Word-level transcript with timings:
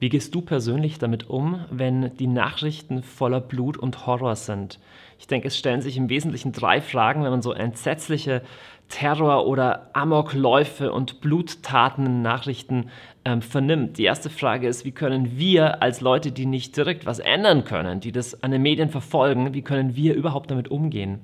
Wie 0.00 0.08
gehst 0.08 0.34
du 0.34 0.40
persönlich 0.40 0.98
damit 0.98 1.28
um, 1.28 1.60
wenn 1.70 2.16
die 2.16 2.26
Nachrichten 2.26 3.02
voller 3.02 3.40
Blut 3.40 3.76
und 3.76 4.06
Horror 4.06 4.34
sind? 4.34 4.78
Ich 5.18 5.26
denke, 5.26 5.48
es 5.48 5.58
stellen 5.58 5.82
sich 5.82 5.98
im 5.98 6.08
Wesentlichen 6.08 6.52
drei 6.52 6.80
Fragen, 6.80 7.22
wenn 7.22 7.30
man 7.30 7.42
so 7.42 7.52
entsetzliche 7.52 8.40
Terror- 8.88 9.46
oder 9.46 9.90
Amokläufe 9.92 10.90
und 10.90 11.20
Bluttaten 11.20 12.06
in 12.06 12.22
Nachrichten 12.22 12.88
ähm, 13.26 13.42
vernimmt. 13.42 13.98
Die 13.98 14.04
erste 14.04 14.30
Frage 14.30 14.68
ist, 14.68 14.86
wie 14.86 14.92
können 14.92 15.36
wir 15.36 15.82
als 15.82 16.00
Leute, 16.00 16.32
die 16.32 16.46
nicht 16.46 16.78
direkt 16.78 17.04
was 17.04 17.18
ändern 17.18 17.64
können, 17.64 18.00
die 18.00 18.10
das 18.10 18.42
an 18.42 18.52
den 18.52 18.62
Medien 18.62 18.88
verfolgen, 18.88 19.52
wie 19.52 19.62
können 19.62 19.96
wir 19.96 20.14
überhaupt 20.14 20.50
damit 20.50 20.70
umgehen? 20.70 21.20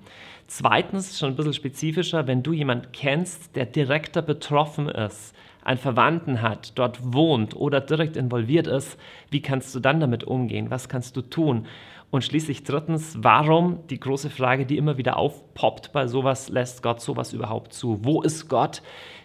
Zweitens, 0.48 1.18
schon 1.18 1.30
ein 1.30 1.36
bisschen 1.36 1.54
spezifischer, 1.54 2.26
wenn 2.26 2.42
du 2.42 2.52
jemanden 2.52 2.92
kennst, 2.92 3.56
der 3.56 3.64
direkter 3.64 4.20
betroffen 4.20 4.90
ist, 4.90 5.34
einen 5.66 5.78
Verwandten 5.78 6.42
hat, 6.42 6.78
dort 6.78 7.12
wohnt 7.12 7.56
oder 7.56 7.80
direkt 7.80 8.16
involviert 8.16 8.68
ist, 8.68 8.96
wie 9.30 9.42
kannst 9.42 9.74
du 9.74 9.80
dann 9.80 9.98
damit 9.98 10.22
umgehen? 10.22 10.70
Was 10.70 10.88
kannst 10.88 11.16
du 11.16 11.22
tun? 11.22 11.66
Und 12.10 12.22
schließlich 12.22 12.62
drittens, 12.62 13.18
warum 13.20 13.84
die 13.88 13.98
große 13.98 14.30
Frage, 14.30 14.64
die 14.64 14.76
immer 14.76 14.96
wieder 14.96 15.16
aufpoppt 15.16 15.92
bei 15.92 16.06
sowas, 16.06 16.48
lässt 16.48 16.84
Gott 16.84 17.00
sowas 17.00 17.32
überhaupt 17.32 17.72
zu? 17.72 17.98
Wo 18.04 18.22
ist 18.22 18.48
Gott 18.48 18.80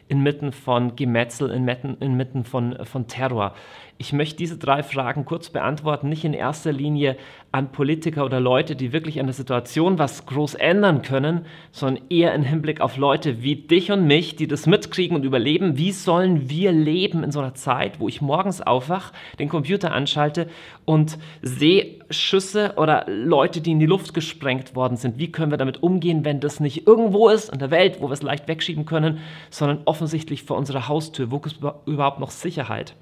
inmitten 0.08 0.52
von 0.52 0.96
Gemetzel, 0.96 1.52
inmitten, 1.52 2.44
von, 2.44 2.76
von 2.86 3.08
Terror? 3.08 3.54
Ich 4.02 4.14
möchte 4.14 4.38
diese 4.38 4.58
drei 4.58 4.82
Fragen 4.82 5.26
kurz 5.26 5.52
beantworten, 5.52 6.10
nicht 6.10 6.26
in 6.26 6.34
erster 6.34 6.72
Linie 6.72 7.18
an 7.52 7.72
Politiker 7.72 8.26
oder 8.26 8.40
Leute, 8.40 8.76
die 8.76 8.94
wirklich 8.94 9.20
an 9.20 9.28
der 9.28 9.36
Situation 9.36 10.00
was 10.00 10.26
groß 10.26 10.56
ändern 10.56 11.04
können, 11.04 11.46
sondern 11.72 12.06
eher 12.10 12.34
im 12.34 12.42
Hinblick 12.42 12.82
auf 12.82 12.98
Leute 12.98 13.44
wie 13.44 13.58
dich 13.58 13.92
und 13.92 14.08
mich, 14.08 14.36
die 14.36 14.48
das 14.48 14.66
mitkriegen 14.66 15.16
und 15.16 15.24
überleben. 15.24 15.78
Wie 15.78 15.92
sollen 15.92 16.50
wir 16.50 16.72
leben 16.72 17.24
in 17.24 17.32
so 17.32 17.42
einer 17.42 17.54
Zeit, 17.54 18.00
wo 18.00 18.08
ich 18.08 18.24
morgens 18.24 18.60
aufwach, 18.60 19.14
den 19.38 19.50
Computer 19.50 19.92
anschalte 19.92 20.50
und 20.84 21.20
sehe 21.44 22.00
Schüsse 22.10 22.74
oder 22.78 23.06
Leute, 23.08 23.62
die 23.62 23.74
in 23.74 23.80
die 23.80 23.86
Luft 23.86 24.16
gesprengt 24.16 24.76
worden 24.76 24.98
sind? 24.98 25.20
Wie 25.20 25.32
können 25.32 25.52
wir 25.52 25.60
damit 25.60 25.84
umgehen, 25.84 26.26
wenn 26.26 26.40
das 26.40 26.60
nicht 26.60 26.88
irgendwo 26.88 27.30
ist 27.30 27.54
in 27.54 27.60
der 27.60 27.70
Welt, 27.70 27.98
wo 28.00 28.10
wir 28.10 28.14
es 28.14 28.24
leicht 28.24 28.48
wegschieben 28.48 28.86
können, 28.86 29.20
sondern 29.52 29.82
offensichtlich 29.86 30.42
vor 30.42 30.58
unserer 30.58 30.88
Haustür? 30.88 31.30
Wo 31.30 31.38
ist 31.46 31.60
überhaupt 31.86 32.20
noch 32.20 32.32
Sicherheit? 32.32 32.96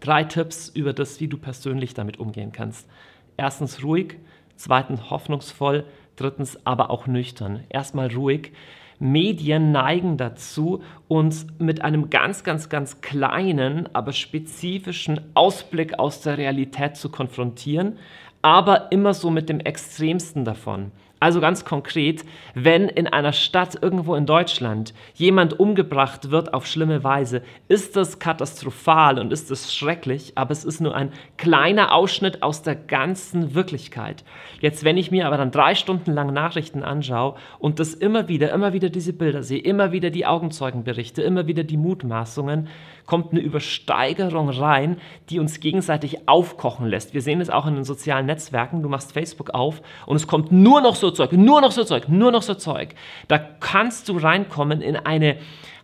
Drei 0.00 0.24
Tipps 0.24 0.68
über 0.68 0.92
das, 0.92 1.20
wie 1.20 1.28
du 1.28 1.38
persönlich 1.38 1.94
damit 1.94 2.18
umgehen 2.18 2.52
kannst. 2.52 2.88
Erstens 3.36 3.82
ruhig, 3.82 4.16
zweitens 4.56 5.10
hoffnungsvoll, 5.10 5.84
drittens 6.16 6.64
aber 6.64 6.90
auch 6.90 7.06
nüchtern. 7.06 7.64
Erstmal 7.68 8.12
ruhig. 8.12 8.52
Medien 9.00 9.70
neigen 9.70 10.16
dazu, 10.16 10.82
uns 11.06 11.46
mit 11.58 11.82
einem 11.82 12.10
ganz, 12.10 12.42
ganz, 12.42 12.68
ganz 12.68 13.00
kleinen, 13.00 13.88
aber 13.94 14.12
spezifischen 14.12 15.20
Ausblick 15.34 15.98
aus 15.98 16.20
der 16.22 16.36
Realität 16.36 16.96
zu 16.96 17.08
konfrontieren, 17.08 17.96
aber 18.42 18.90
immer 18.90 19.14
so 19.14 19.30
mit 19.30 19.48
dem 19.48 19.60
Extremsten 19.60 20.44
davon. 20.44 20.90
Also 21.20 21.40
ganz 21.40 21.64
konkret, 21.64 22.24
wenn 22.54 22.88
in 22.88 23.08
einer 23.08 23.32
Stadt 23.32 23.82
irgendwo 23.82 24.14
in 24.14 24.24
Deutschland 24.24 24.94
jemand 25.14 25.58
umgebracht 25.58 26.30
wird 26.30 26.54
auf 26.54 26.66
schlimme 26.66 27.02
Weise, 27.02 27.42
ist 27.66 27.96
das 27.96 28.20
katastrophal 28.20 29.18
und 29.18 29.32
ist 29.32 29.50
das 29.50 29.74
schrecklich, 29.74 30.32
aber 30.36 30.52
es 30.52 30.64
ist 30.64 30.80
nur 30.80 30.94
ein 30.94 31.12
kleiner 31.36 31.92
Ausschnitt 31.92 32.42
aus 32.44 32.62
der 32.62 32.76
ganzen 32.76 33.54
Wirklichkeit. 33.54 34.24
Jetzt, 34.60 34.84
wenn 34.84 34.96
ich 34.96 35.10
mir 35.10 35.26
aber 35.26 35.36
dann 35.36 35.50
drei 35.50 35.74
Stunden 35.74 36.12
lang 36.12 36.32
Nachrichten 36.32 36.84
anschaue 36.84 37.34
und 37.58 37.80
das 37.80 37.94
immer 37.94 38.28
wieder, 38.28 38.52
immer 38.52 38.72
wieder 38.72 38.88
diese 38.88 39.12
Bilder 39.12 39.42
sehe, 39.42 39.60
immer 39.60 39.90
wieder 39.90 40.10
die 40.10 40.26
Augenzeugenberichte, 40.26 41.22
immer 41.22 41.48
wieder 41.48 41.64
die 41.64 41.76
Mutmaßungen, 41.76 42.68
kommt 43.08 43.32
eine 43.32 43.40
Übersteigerung 43.40 44.50
rein, 44.50 45.00
die 45.30 45.40
uns 45.40 45.60
gegenseitig 45.60 46.28
aufkochen 46.28 46.86
lässt. 46.86 47.14
Wir 47.14 47.22
sehen 47.22 47.40
es 47.40 47.48
auch 47.48 47.66
in 47.66 47.74
den 47.74 47.84
sozialen 47.84 48.26
Netzwerken. 48.26 48.82
Du 48.82 48.90
machst 48.90 49.12
Facebook 49.12 49.50
auf 49.54 49.80
und 50.04 50.16
es 50.16 50.26
kommt 50.26 50.52
nur 50.52 50.82
noch 50.82 50.94
so 50.94 51.10
Zeug, 51.10 51.32
nur 51.32 51.62
noch 51.62 51.72
so 51.72 51.84
Zeug, 51.84 52.10
nur 52.10 52.30
noch 52.30 52.42
so 52.42 52.54
Zeug. 52.54 52.94
Da 53.26 53.38
kannst 53.38 54.10
du 54.10 54.18
reinkommen 54.18 54.82
in 54.82 54.94
eine 54.94 55.38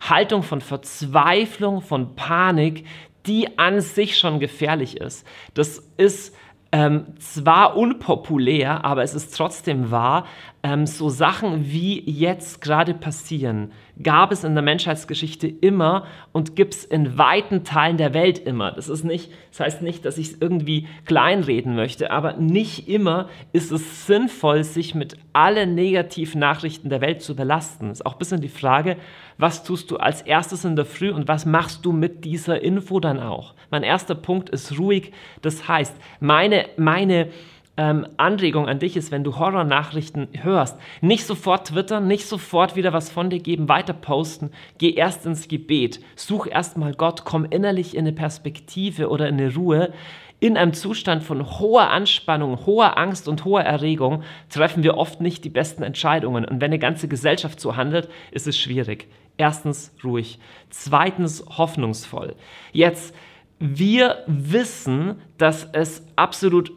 Haltung 0.07 0.43
von 0.43 0.61
Verzweiflung, 0.61 1.81
von 1.81 2.15
Panik, 2.15 2.85
die 3.25 3.57
an 3.57 3.81
sich 3.81 4.19
schon 4.19 4.39
gefährlich 4.39 4.97
ist. 4.97 5.25
Das 5.55 5.79
ist 5.97 6.35
ähm, 6.71 7.15
zwar 7.17 7.75
unpopulär, 7.75 8.85
aber 8.85 9.01
es 9.01 9.15
ist 9.15 9.35
trotzdem 9.35 9.89
wahr, 9.89 10.27
ähm, 10.61 10.85
so 10.85 11.09
Sachen 11.09 11.71
wie 11.71 12.03
jetzt 12.07 12.61
gerade 12.61 12.93
passieren, 12.93 13.71
gab 14.01 14.31
es 14.31 14.43
in 14.43 14.53
der 14.55 14.63
Menschheitsgeschichte 14.63 15.47
immer 15.47 16.05
und 16.31 16.55
gibt 16.55 16.73
es 16.73 16.85
in 16.85 17.17
weiten 17.17 17.63
Teilen 17.63 17.97
der 17.97 18.13
Welt 18.13 18.39
immer. 18.39 18.71
Das, 18.71 18.89
ist 18.89 19.03
nicht, 19.03 19.31
das 19.51 19.59
heißt 19.61 19.81
nicht, 19.81 20.05
dass 20.05 20.17
ich 20.17 20.31
es 20.31 20.41
irgendwie 20.41 20.87
kleinreden 21.05 21.75
möchte, 21.75 22.11
aber 22.11 22.33
nicht 22.33 22.89
immer 22.89 23.29
ist 23.53 23.71
es 23.71 24.05
sinnvoll, 24.05 24.63
sich 24.63 24.95
mit 24.95 25.17
allen 25.33 25.75
negativen 25.75 26.39
Nachrichten 26.39 26.89
der 26.89 27.01
Welt 27.01 27.21
zu 27.21 27.35
belasten. 27.35 27.89
Das 27.89 27.99
ist 27.99 28.05
auch 28.05 28.13
ein 28.13 28.19
bisschen 28.19 28.41
die 28.41 28.49
Frage, 28.49 28.97
was 29.37 29.63
tust 29.63 29.91
du 29.91 29.97
als 29.97 30.21
erstes 30.21 30.65
in 30.65 30.75
der 30.75 30.85
Früh 30.85 31.11
und 31.11 31.27
was 31.27 31.45
machst 31.45 31.85
du 31.85 31.91
mit 31.91 32.25
dieser 32.25 32.61
Info 32.61 32.99
dann 32.99 33.19
auch? 33.19 33.53
Mein 33.69 33.83
erster 33.83 34.15
Punkt 34.15 34.49
ist 34.49 34.77
ruhig. 34.79 35.11
Das 35.41 35.67
heißt, 35.67 35.95
meine, 36.19 36.65
meine, 36.77 37.29
ähm, 37.77 38.07
Anregung 38.17 38.67
an 38.67 38.79
dich 38.79 38.95
ist, 38.95 39.11
wenn 39.11 39.23
du 39.23 39.37
Horror-Nachrichten 39.37 40.29
hörst, 40.41 40.77
nicht 41.01 41.25
sofort 41.25 41.67
twittern, 41.67 42.07
nicht 42.07 42.25
sofort 42.25 42.75
wieder 42.75 42.93
was 42.93 43.09
von 43.09 43.29
dir 43.29 43.39
geben, 43.39 43.67
weiter 43.67 43.93
posten. 43.93 44.51
Geh 44.77 44.91
erst 44.91 45.25
ins 45.25 45.47
Gebet. 45.47 45.99
Such 46.15 46.47
erstmal 46.47 46.93
Gott, 46.93 47.25
komm 47.25 47.45
innerlich 47.45 47.95
in 47.95 48.01
eine 48.01 48.13
Perspektive 48.13 49.09
oder 49.09 49.27
in 49.27 49.35
eine 49.35 49.53
Ruhe. 49.53 49.93
In 50.39 50.57
einem 50.57 50.73
Zustand 50.73 51.23
von 51.23 51.59
hoher 51.59 51.89
Anspannung, 51.89 52.65
hoher 52.65 52.97
Angst 52.97 53.27
und 53.27 53.45
hoher 53.45 53.61
Erregung 53.61 54.23
treffen 54.49 54.83
wir 54.83 54.97
oft 54.97 55.21
nicht 55.21 55.43
die 55.43 55.49
besten 55.49 55.83
Entscheidungen. 55.83 56.45
Und 56.45 56.61
wenn 56.61 56.71
eine 56.71 56.79
ganze 56.79 57.07
Gesellschaft 57.07 57.59
so 57.59 57.75
handelt, 57.75 58.09
ist 58.31 58.47
es 58.47 58.57
schwierig. 58.57 59.07
Erstens 59.37 59.93
ruhig. 60.03 60.39
Zweitens 60.69 61.43
hoffnungsvoll. 61.57 62.35
Jetzt, 62.71 63.15
wir 63.59 64.23
wissen, 64.27 65.15
dass 65.37 65.69
es 65.71 66.05
absolut 66.15 66.71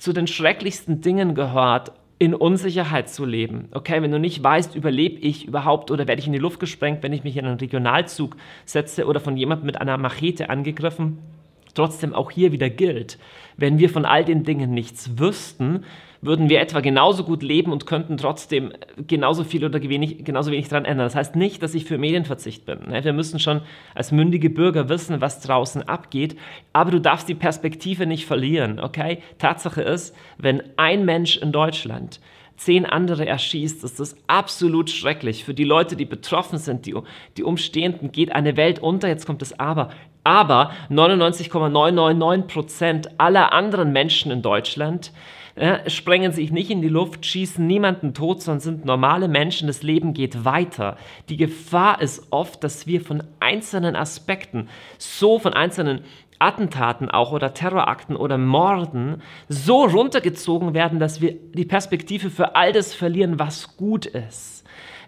zu 0.00 0.12
den 0.14 0.26
schrecklichsten 0.26 1.02
Dingen 1.02 1.34
gehört, 1.34 1.92
in 2.18 2.34
Unsicherheit 2.34 3.08
zu 3.08 3.24
leben. 3.24 3.68
Okay, 3.72 4.02
wenn 4.02 4.10
du 4.10 4.18
nicht 4.18 4.42
weißt, 4.42 4.74
überlebe 4.74 5.20
ich 5.20 5.46
überhaupt 5.46 5.90
oder 5.90 6.08
werde 6.08 6.20
ich 6.20 6.26
in 6.26 6.32
die 6.32 6.38
Luft 6.38 6.58
gesprengt, 6.58 7.02
wenn 7.02 7.12
ich 7.12 7.24
mich 7.24 7.36
in 7.36 7.46
einen 7.46 7.58
Regionalzug 7.58 8.36
setze 8.64 9.06
oder 9.06 9.20
von 9.20 9.36
jemandem 9.36 9.66
mit 9.66 9.80
einer 9.80 9.96
Machete 9.96 10.50
angegriffen, 10.50 11.18
trotzdem 11.74 12.14
auch 12.14 12.30
hier 12.30 12.52
wieder 12.52 12.70
gilt, 12.70 13.18
wenn 13.56 13.78
wir 13.78 13.90
von 13.90 14.04
all 14.04 14.24
den 14.24 14.44
Dingen 14.44 14.72
nichts 14.72 15.18
wüssten, 15.18 15.84
würden 16.22 16.50
wir 16.50 16.60
etwa 16.60 16.80
genauso 16.80 17.24
gut 17.24 17.42
leben 17.42 17.72
und 17.72 17.86
könnten 17.86 18.16
trotzdem 18.16 18.72
genauso 19.06 19.44
viel 19.44 19.64
oder 19.64 19.80
wenig, 19.82 20.24
genauso 20.24 20.50
wenig 20.50 20.68
daran 20.68 20.84
ändern. 20.84 21.06
Das 21.06 21.14
heißt 21.14 21.34
nicht, 21.34 21.62
dass 21.62 21.74
ich 21.74 21.86
für 21.86 21.98
Medienverzicht 21.98 22.66
bin. 22.66 22.80
Ne? 22.88 23.02
Wir 23.04 23.12
müssen 23.12 23.38
schon 23.38 23.62
als 23.94 24.12
mündige 24.12 24.50
Bürger 24.50 24.88
wissen, 24.88 25.20
was 25.20 25.40
draußen 25.40 25.88
abgeht, 25.88 26.36
aber 26.72 26.90
du 26.90 27.00
darfst 27.00 27.28
die 27.28 27.34
Perspektive 27.34 28.06
nicht 28.06 28.26
verlieren. 28.26 28.80
Okay? 28.80 29.18
Tatsache 29.38 29.82
ist, 29.82 30.14
wenn 30.36 30.62
ein 30.76 31.04
Mensch 31.04 31.38
in 31.38 31.52
Deutschland 31.52 32.20
zehn 32.60 32.84
andere 32.84 33.26
erschießt, 33.26 33.82
ist 33.84 33.98
das 34.00 34.16
absolut 34.26 34.90
schrecklich. 34.90 35.44
Für 35.44 35.54
die 35.54 35.64
Leute, 35.64 35.96
die 35.96 36.04
betroffen 36.04 36.58
sind, 36.58 36.84
die, 36.84 36.94
die 37.38 37.42
Umstehenden, 37.42 38.12
geht 38.12 38.32
eine 38.32 38.58
Welt 38.58 38.80
unter. 38.80 39.08
Jetzt 39.08 39.24
kommt 39.24 39.40
das 39.40 39.58
Aber. 39.58 39.88
Aber 40.24 40.72
99,999 40.88 42.46
Prozent 42.52 43.20
aller 43.20 43.52
anderen 43.52 43.92
Menschen 43.92 44.30
in 44.30 44.42
Deutschland 44.42 45.12
äh, 45.54 45.88
sprengen 45.90 46.32
sich 46.32 46.52
nicht 46.52 46.70
in 46.70 46.82
die 46.82 46.88
Luft, 46.88 47.26
schießen 47.26 47.66
niemanden 47.66 48.14
tot, 48.14 48.42
sondern 48.42 48.60
sind 48.60 48.84
normale 48.84 49.28
Menschen. 49.28 49.66
Das 49.66 49.82
Leben 49.82 50.14
geht 50.14 50.44
weiter. 50.44 50.96
Die 51.28 51.36
Gefahr 51.36 52.00
ist 52.00 52.28
oft, 52.30 52.62
dass 52.64 52.86
wir 52.86 53.00
von 53.00 53.22
einzelnen 53.40 53.96
Aspekten, 53.96 54.68
so 54.98 55.38
von 55.38 55.52
einzelnen 55.52 56.02
Attentaten 56.38 57.10
auch 57.10 57.32
oder 57.32 57.52
Terrorakten 57.52 58.16
oder 58.16 58.38
Morden 58.38 59.20
so 59.48 59.84
runtergezogen 59.84 60.72
werden, 60.72 60.98
dass 60.98 61.20
wir 61.20 61.34
die 61.34 61.66
Perspektive 61.66 62.30
für 62.30 62.56
all 62.56 62.72
das 62.72 62.94
verlieren, 62.94 63.38
was 63.38 63.76
gut 63.76 64.06
ist. 64.06 64.59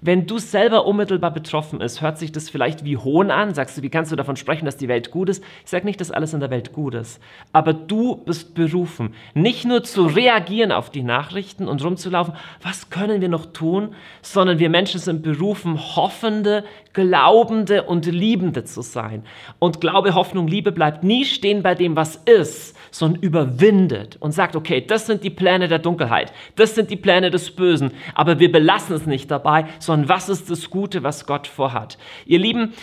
Wenn 0.05 0.27
du 0.27 0.39
selber 0.39 0.85
unmittelbar 0.85 1.31
betroffen 1.31 1.79
bist, 1.79 2.03
hört 2.03 2.19
sich 2.19 2.33
das 2.33 2.51
vielleicht 2.51 2.85
wie 2.85 2.97
Hohn 2.97 3.31
an. 3.31 3.55
Sagst 3.55 3.79
du, 3.79 3.83
wie 3.83 3.89
kannst 3.89 4.11
du 4.11 4.17
davon 4.17 4.35
sprechen, 4.35 4.65
dass 4.65 4.77
die 4.77 4.89
Welt 4.89 5.13
gut 5.13 5.29
ist? 5.29 5.45
Ich 5.65 5.71
sage 5.71 5.87
nicht, 5.87 6.01
dass 6.01 6.11
alles 6.11 6.35
in 6.35 6.41
der 6.41 6.51
Welt 6.51 6.73
gut 6.73 6.97
ist. 6.97 7.21
Aber 7.53 7.73
du 7.73 8.17
bist 8.17 8.57
berufen, 8.57 9.15
nicht 9.35 9.65
nur 9.65 9.85
zu 9.85 10.07
reagieren 10.07 10.73
auf 10.73 10.91
die 10.91 11.05
Nachrichten 11.05 11.69
und 11.69 11.85
rumzulaufen, 11.85 12.35
was 12.63 12.91
können 12.91 13.21
wir 13.21 13.29
noch 13.29 13.47
tun, 13.47 13.95
sondern 14.23 14.59
wir 14.59 14.71
Menschen 14.71 14.99
sind 14.99 15.23
berufen, 15.23 15.79
hoffende, 15.79 16.65
glaubende 16.95 17.85
und 17.85 18.05
liebende 18.07 18.65
zu 18.65 18.83
sein. 18.83 19.23
Und 19.61 19.81
Glaube, 19.81 20.17
Hoffnung, 20.17 20.49
Liebe 20.49 20.73
bleibt 20.73 21.05
nie 21.05 21.25
stehen 21.25 21.63
bei 21.63 21.77
dem, 21.77 21.95
was 21.95 22.17
ist, 22.17 22.77
sondern 22.91 23.23
überwindet 23.23 24.17
und 24.19 24.33
sagt, 24.33 24.57
okay, 24.57 24.85
das 24.85 25.07
sind 25.07 25.23
die 25.23 25.31
Pläne 25.31 25.69
der 25.69 25.79
Dunkelheit, 25.79 26.33
das 26.57 26.75
sind 26.75 26.91
die 26.91 26.97
Pläne 26.97 27.31
des 27.31 27.53
Bösen, 27.53 27.93
aber 28.15 28.41
wir 28.41 28.51
belassen 28.51 28.97
es 28.97 29.07
nicht 29.07 29.31
dabei, 29.31 29.67
sondern 29.79 29.92
was 30.09 30.29
ist 30.29 30.51
das 30.51 30.71
Gute, 30.71 31.03
was 31.03 31.27
Gott 31.27 31.47
vorhat. 31.47 31.99
Ihr 32.27 32.39
Lieben, 32.39 32.75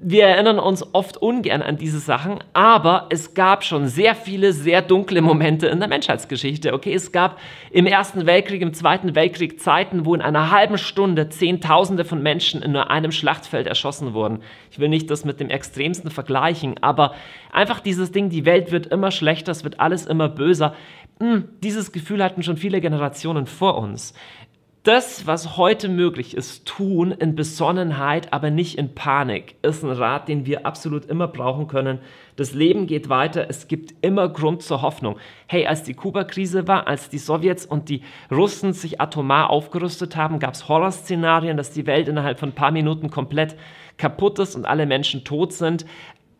wir 0.00 0.26
erinnern 0.26 0.60
uns 0.60 0.94
oft 0.94 1.16
ungern 1.16 1.60
an 1.60 1.76
diese 1.76 1.98
Sachen, 1.98 2.38
aber 2.52 3.06
es 3.10 3.34
gab 3.34 3.64
schon 3.64 3.88
sehr 3.88 4.14
viele 4.14 4.52
sehr 4.52 4.80
dunkle 4.80 5.20
Momente 5.22 5.66
in 5.66 5.80
der 5.80 5.88
Menschheitsgeschichte. 5.88 6.72
Okay, 6.72 6.94
es 6.94 7.10
gab 7.10 7.38
im 7.72 7.84
Ersten 7.84 8.24
Weltkrieg, 8.24 8.62
im 8.62 8.74
Zweiten 8.74 9.16
Weltkrieg 9.16 9.60
Zeiten, 9.60 10.04
wo 10.04 10.14
in 10.14 10.22
einer 10.22 10.52
halben 10.52 10.78
Stunde 10.78 11.30
Zehntausende 11.30 12.04
von 12.04 12.22
Menschen 12.22 12.62
in 12.62 12.72
nur 12.72 12.92
einem 12.92 13.10
Schlachtfeld 13.10 13.66
erschossen 13.66 14.14
wurden. 14.14 14.42
Ich 14.70 14.78
will 14.78 14.88
nicht 14.88 15.10
das 15.10 15.24
mit 15.24 15.40
dem 15.40 15.50
Extremsten 15.50 16.12
vergleichen, 16.12 16.76
aber 16.80 17.14
einfach 17.50 17.80
dieses 17.80 18.12
Ding, 18.12 18.30
die 18.30 18.46
Welt 18.46 18.70
wird 18.70 18.86
immer 18.86 19.10
schlechter, 19.10 19.50
es 19.50 19.64
wird 19.64 19.80
alles 19.80 20.06
immer 20.06 20.28
böser. 20.28 20.76
Hm, 21.18 21.48
dieses 21.64 21.90
Gefühl 21.90 22.22
hatten 22.22 22.44
schon 22.44 22.56
viele 22.56 22.80
Generationen 22.80 23.46
vor 23.46 23.76
uns 23.76 24.14
das, 24.88 25.26
was 25.26 25.58
heute 25.58 25.86
möglich 25.90 26.34
ist, 26.34 26.66
tun 26.66 27.12
in 27.12 27.34
Besonnenheit, 27.34 28.32
aber 28.32 28.48
nicht 28.48 28.78
in 28.78 28.94
Panik, 28.94 29.56
ist 29.60 29.84
ein 29.84 29.90
Rat, 29.90 30.28
den 30.28 30.46
wir 30.46 30.64
absolut 30.64 31.04
immer 31.04 31.28
brauchen 31.28 31.68
können. 31.68 31.98
Das 32.36 32.54
Leben 32.54 32.86
geht 32.86 33.10
weiter, 33.10 33.50
es 33.50 33.68
gibt 33.68 33.92
immer 34.00 34.30
Grund 34.30 34.62
zur 34.62 34.80
Hoffnung. 34.80 35.18
Hey, 35.46 35.66
als 35.66 35.82
die 35.82 35.92
Kuba-Krise 35.92 36.66
war, 36.68 36.86
als 36.86 37.10
die 37.10 37.18
Sowjets 37.18 37.66
und 37.66 37.90
die 37.90 38.00
Russen 38.30 38.72
sich 38.72 38.98
atomar 38.98 39.50
aufgerüstet 39.50 40.16
haben, 40.16 40.38
gab 40.38 40.54
es 40.54 40.70
Horrorszenarien, 40.70 41.58
dass 41.58 41.70
die 41.70 41.86
Welt 41.86 42.08
innerhalb 42.08 42.38
von 42.38 42.48
ein 42.48 42.54
paar 42.54 42.70
Minuten 42.70 43.10
komplett 43.10 43.56
kaputt 43.98 44.38
ist 44.38 44.56
und 44.56 44.64
alle 44.64 44.86
Menschen 44.86 45.22
tot 45.22 45.52
sind. 45.52 45.84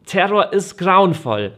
Terror 0.07 0.55
ist 0.55 0.79
grauenvoll. 0.79 1.53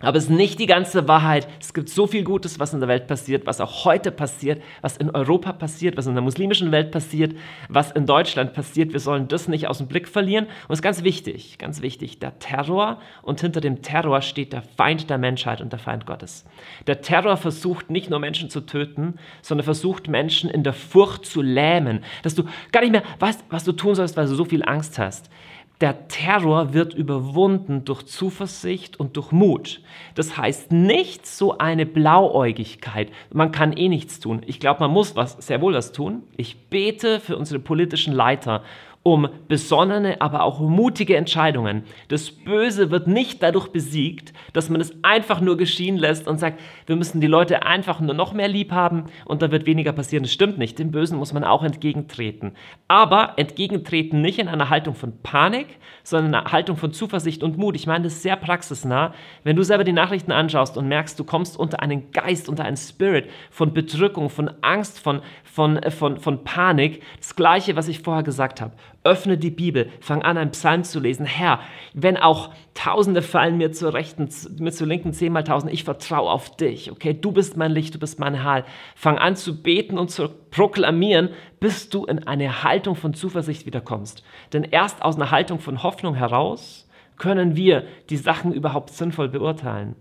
Aber 0.00 0.18
es 0.18 0.24
ist 0.24 0.30
nicht 0.30 0.58
die 0.58 0.66
ganze 0.66 1.06
Wahrheit. 1.06 1.46
Es 1.60 1.72
gibt 1.72 1.88
so 1.88 2.06
viel 2.06 2.24
Gutes, 2.24 2.58
was 2.58 2.74
in 2.74 2.80
der 2.80 2.88
Welt 2.88 3.06
passiert, 3.06 3.46
was 3.46 3.60
auch 3.60 3.84
heute 3.84 4.10
passiert, 4.10 4.60
was 4.82 4.96
in 4.96 5.08
Europa 5.10 5.52
passiert, 5.52 5.96
was 5.96 6.06
in 6.06 6.14
der 6.14 6.22
muslimischen 6.22 6.72
Welt 6.72 6.90
passiert, 6.90 7.36
was 7.68 7.92
in 7.92 8.04
Deutschland 8.04 8.52
passiert. 8.52 8.92
Wir 8.92 9.00
sollen 9.00 9.28
das 9.28 9.46
nicht 9.46 9.68
aus 9.68 9.78
dem 9.78 9.86
Blick 9.86 10.08
verlieren. 10.08 10.46
Und 10.46 10.72
es 10.72 10.78
ist 10.78 10.82
ganz 10.82 11.04
wichtig, 11.04 11.58
ganz 11.58 11.80
wichtig, 11.80 12.18
der 12.18 12.38
Terror 12.40 13.00
und 13.22 13.40
hinter 13.40 13.60
dem 13.60 13.82
Terror 13.82 14.20
steht 14.20 14.52
der 14.52 14.62
Feind 14.62 15.08
der 15.10 15.18
Menschheit 15.18 15.60
und 15.60 15.72
der 15.72 15.78
Feind 15.78 16.06
Gottes. 16.06 16.44
Der 16.88 17.00
Terror 17.00 17.36
versucht 17.36 17.88
nicht 17.88 18.10
nur 18.10 18.18
Menschen 18.18 18.50
zu 18.50 18.62
töten, 18.62 19.14
sondern 19.42 19.64
versucht 19.64 20.08
Menschen 20.08 20.50
in 20.50 20.64
der 20.64 20.72
Furcht 20.72 21.24
zu 21.24 21.40
lähmen, 21.40 22.04
dass 22.22 22.34
du 22.34 22.44
gar 22.72 22.80
nicht 22.80 22.92
mehr 22.92 23.04
weißt, 23.20 23.44
was 23.48 23.64
du 23.64 23.72
tun 23.72 23.94
sollst, 23.94 24.16
weil 24.16 24.26
du 24.26 24.34
so 24.34 24.44
viel 24.44 24.64
Angst 24.64 24.98
hast 24.98 25.30
der 25.80 26.08
Terror 26.08 26.72
wird 26.72 26.94
überwunden 26.94 27.84
durch 27.84 28.06
Zuversicht 28.06 28.98
und 28.98 29.16
durch 29.16 29.32
Mut. 29.32 29.82
Das 30.14 30.36
heißt 30.36 30.70
nicht 30.70 31.26
so 31.26 31.58
eine 31.58 31.84
Blauäugigkeit. 31.84 33.10
Man 33.32 33.50
kann 33.50 33.72
eh 33.72 33.88
nichts 33.88 34.20
tun. 34.20 34.42
Ich 34.46 34.60
glaube, 34.60 34.80
man 34.80 34.92
muss 34.92 35.16
was, 35.16 35.36
sehr 35.38 35.60
wohl 35.60 35.74
was 35.74 35.92
tun. 35.92 36.22
Ich 36.36 36.68
bete 36.68 37.18
für 37.18 37.36
unsere 37.36 37.58
politischen 37.58 38.14
Leiter 38.14 38.62
um 39.04 39.28
besonnene, 39.48 40.20
aber 40.22 40.42
auch 40.42 40.60
mutige 40.60 41.16
Entscheidungen. 41.16 41.84
Das 42.08 42.30
Böse 42.30 42.90
wird 42.90 43.06
nicht 43.06 43.42
dadurch 43.42 43.68
besiegt, 43.68 44.32
dass 44.54 44.70
man 44.70 44.80
es 44.80 44.96
einfach 45.02 45.42
nur 45.42 45.58
geschehen 45.58 45.98
lässt 45.98 46.26
und 46.26 46.38
sagt, 46.38 46.58
wir 46.86 46.96
müssen 46.96 47.20
die 47.20 47.26
Leute 47.26 47.66
einfach 47.66 48.00
nur 48.00 48.14
noch 48.14 48.32
mehr 48.32 48.48
lieb 48.48 48.72
haben 48.72 49.04
und 49.26 49.42
da 49.42 49.52
wird 49.52 49.66
weniger 49.66 49.92
passieren. 49.92 50.24
Das 50.24 50.32
stimmt 50.32 50.56
nicht. 50.56 50.78
Dem 50.78 50.90
Bösen 50.90 51.18
muss 51.18 51.34
man 51.34 51.44
auch 51.44 51.62
entgegentreten. 51.62 52.52
Aber 52.88 53.34
entgegentreten 53.36 54.22
nicht 54.22 54.38
in 54.38 54.48
einer 54.48 54.70
Haltung 54.70 54.94
von 54.94 55.20
Panik, 55.22 55.66
sondern 56.02 56.30
in 56.30 56.34
einer 56.36 56.52
Haltung 56.52 56.78
von 56.78 56.94
Zuversicht 56.94 57.42
und 57.42 57.58
Mut. 57.58 57.76
Ich 57.76 57.86
meine, 57.86 58.04
das 58.04 58.14
ist 58.14 58.22
sehr 58.22 58.36
praxisnah. 58.36 59.12
Wenn 59.42 59.56
du 59.56 59.62
selber 59.62 59.84
die 59.84 59.92
Nachrichten 59.92 60.32
anschaust 60.32 60.78
und 60.78 60.88
merkst, 60.88 61.20
du 61.20 61.24
kommst 61.24 61.58
unter 61.58 61.82
einen 61.82 62.10
Geist, 62.10 62.48
unter 62.48 62.64
einen 62.64 62.78
Spirit 62.78 63.28
von 63.50 63.74
Bedrückung, 63.74 64.30
von 64.30 64.50
Angst, 64.62 64.98
von, 64.98 65.20
von, 65.42 65.76
äh, 65.76 65.90
von, 65.90 66.18
von 66.18 66.42
Panik, 66.42 67.02
das 67.18 67.36
Gleiche, 67.36 67.76
was 67.76 67.88
ich 67.88 68.00
vorher 68.00 68.22
gesagt 68.22 68.62
habe 68.62 68.72
öffne 69.04 69.38
die 69.38 69.50
Bibel, 69.50 69.90
fang 70.00 70.22
an, 70.22 70.38
einen 70.38 70.50
Psalm 70.50 70.82
zu 70.82 70.98
lesen. 70.98 71.26
Herr, 71.26 71.60
wenn 71.92 72.16
auch 72.16 72.50
Tausende 72.74 73.22
fallen 73.22 73.56
mir 73.56 73.70
zur 73.70 73.94
rechten, 73.94 74.28
mir 74.58 74.72
zur 74.72 74.88
linken, 74.88 75.12
zehnmal 75.12 75.44
tausend, 75.44 75.72
ich 75.72 75.84
vertraue 75.84 76.28
auf 76.28 76.56
dich, 76.56 76.90
okay? 76.90 77.14
Du 77.14 77.30
bist 77.30 77.56
mein 77.56 77.70
Licht, 77.70 77.94
du 77.94 78.00
bist 78.00 78.18
mein 78.18 78.42
Heil. 78.42 78.64
Fang 78.96 79.16
an 79.16 79.36
zu 79.36 79.62
beten 79.62 79.96
und 79.96 80.10
zu 80.10 80.28
proklamieren, 80.50 81.28
bis 81.60 81.88
du 81.88 82.04
in 82.04 82.26
eine 82.26 82.64
Haltung 82.64 82.96
von 82.96 83.14
Zuversicht 83.14 83.64
wiederkommst. 83.64 84.24
Denn 84.52 84.64
erst 84.64 85.02
aus 85.02 85.14
einer 85.14 85.30
Haltung 85.30 85.60
von 85.60 85.84
Hoffnung 85.84 86.16
heraus 86.16 86.88
können 87.16 87.54
wir 87.54 87.84
die 88.10 88.16
Sachen 88.16 88.52
überhaupt 88.52 88.90
sinnvoll 88.90 89.28
beurteilen. 89.28 89.94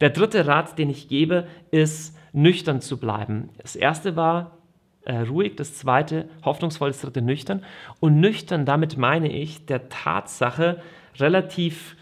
Der 0.00 0.10
dritte 0.10 0.46
Rat, 0.46 0.78
den 0.78 0.88
ich 0.88 1.08
gebe, 1.08 1.46
ist, 1.70 2.16
nüchtern 2.32 2.80
zu 2.80 2.98
bleiben. 2.98 3.50
Das 3.58 3.76
erste 3.76 4.16
war, 4.16 4.55
äh, 5.06 5.20
ruhig, 5.20 5.56
das 5.56 5.74
zweite 5.74 6.28
hoffnungsvoll, 6.44 6.90
das 6.90 7.00
dritte 7.00 7.22
nüchtern. 7.22 7.64
Und 8.00 8.20
nüchtern, 8.20 8.66
damit 8.66 8.96
meine 8.96 9.32
ich, 9.32 9.66
der 9.66 9.88
Tatsache 9.88 10.82
relativ 11.18 11.96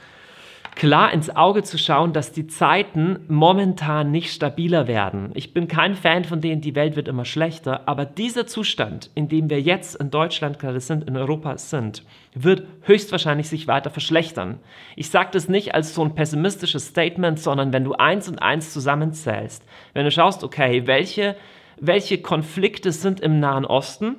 klar 0.74 1.12
ins 1.12 1.34
Auge 1.34 1.62
zu 1.62 1.78
schauen, 1.78 2.12
dass 2.12 2.32
die 2.32 2.46
Zeiten 2.46 3.20
momentan 3.28 4.10
nicht 4.10 4.32
stabiler 4.32 4.88
werden. 4.88 5.30
Ich 5.34 5.54
bin 5.54 5.68
kein 5.68 5.94
Fan 5.94 6.24
von 6.24 6.40
denen, 6.40 6.60
die 6.60 6.74
Welt 6.74 6.96
wird 6.96 7.08
immer 7.08 7.24
schlechter, 7.24 7.88
aber 7.88 8.04
dieser 8.04 8.46
Zustand, 8.46 9.10
in 9.14 9.28
dem 9.28 9.50
wir 9.50 9.60
jetzt 9.60 9.94
in 9.96 10.10
Deutschland 10.10 10.58
gerade 10.58 10.80
sind, 10.80 11.06
in 11.06 11.16
Europa 11.16 11.58
sind, 11.58 12.02
wird 12.34 12.64
höchstwahrscheinlich 12.82 13.48
sich 13.48 13.68
weiter 13.68 13.90
verschlechtern. 13.90 14.58
Ich 14.96 15.10
sage 15.10 15.30
das 15.32 15.48
nicht 15.48 15.74
als 15.74 15.94
so 15.94 16.04
ein 16.04 16.14
pessimistisches 16.14 16.88
Statement, 16.88 17.38
sondern 17.38 17.72
wenn 17.72 17.84
du 17.84 17.92
eins 17.94 18.28
und 18.28 18.40
eins 18.40 18.72
zusammenzählst, 18.72 19.64
wenn 19.92 20.04
du 20.04 20.10
schaust, 20.10 20.42
okay, 20.42 20.86
welche 20.86 21.36
welche 21.86 22.18
Konflikte 22.18 22.92
sind 22.92 23.20
im 23.20 23.40
Nahen 23.40 23.64
Osten 23.64 24.16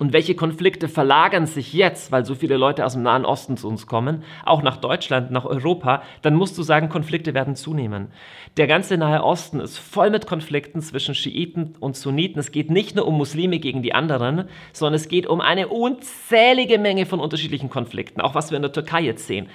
und 0.00 0.12
welche 0.12 0.34
Konflikte 0.34 0.88
verlagern 0.88 1.46
sich 1.46 1.72
jetzt, 1.72 2.10
weil 2.10 2.24
so 2.24 2.34
viele 2.34 2.56
Leute 2.56 2.84
aus 2.84 2.94
dem 2.94 3.02
Nahen 3.02 3.24
Osten 3.24 3.56
zu 3.56 3.68
uns 3.68 3.86
kommen, 3.86 4.24
auch 4.44 4.62
nach 4.62 4.76
Deutschland, 4.76 5.30
nach 5.30 5.44
Europa, 5.44 6.02
dann 6.22 6.34
musst 6.34 6.58
du 6.58 6.62
sagen, 6.62 6.88
Konflikte 6.88 7.32
werden 7.32 7.54
zunehmen. 7.54 8.08
Der 8.56 8.66
ganze 8.66 8.96
Nahe 8.96 9.22
Osten 9.22 9.60
ist 9.60 9.78
voll 9.78 10.10
mit 10.10 10.26
Konflikten 10.26 10.80
zwischen 10.80 11.14
Schiiten 11.14 11.76
und 11.78 11.96
Sunniten. 11.96 12.40
Es 12.40 12.50
geht 12.50 12.70
nicht 12.70 12.96
nur 12.96 13.06
um 13.06 13.16
Muslime 13.16 13.60
gegen 13.60 13.82
die 13.82 13.94
anderen, 13.94 14.48
sondern 14.72 14.94
es 14.94 15.08
geht 15.08 15.26
um 15.28 15.40
eine 15.40 15.68
unzählige 15.68 16.78
Menge 16.78 17.06
von 17.06 17.20
unterschiedlichen 17.20 17.70
Konflikten, 17.70 18.20
auch 18.20 18.34
was 18.34 18.50
wir 18.50 18.56
in 18.56 18.62
der 18.62 18.72
Türkei 18.72 19.02
jetzt 19.02 19.28
sehen. 19.28 19.48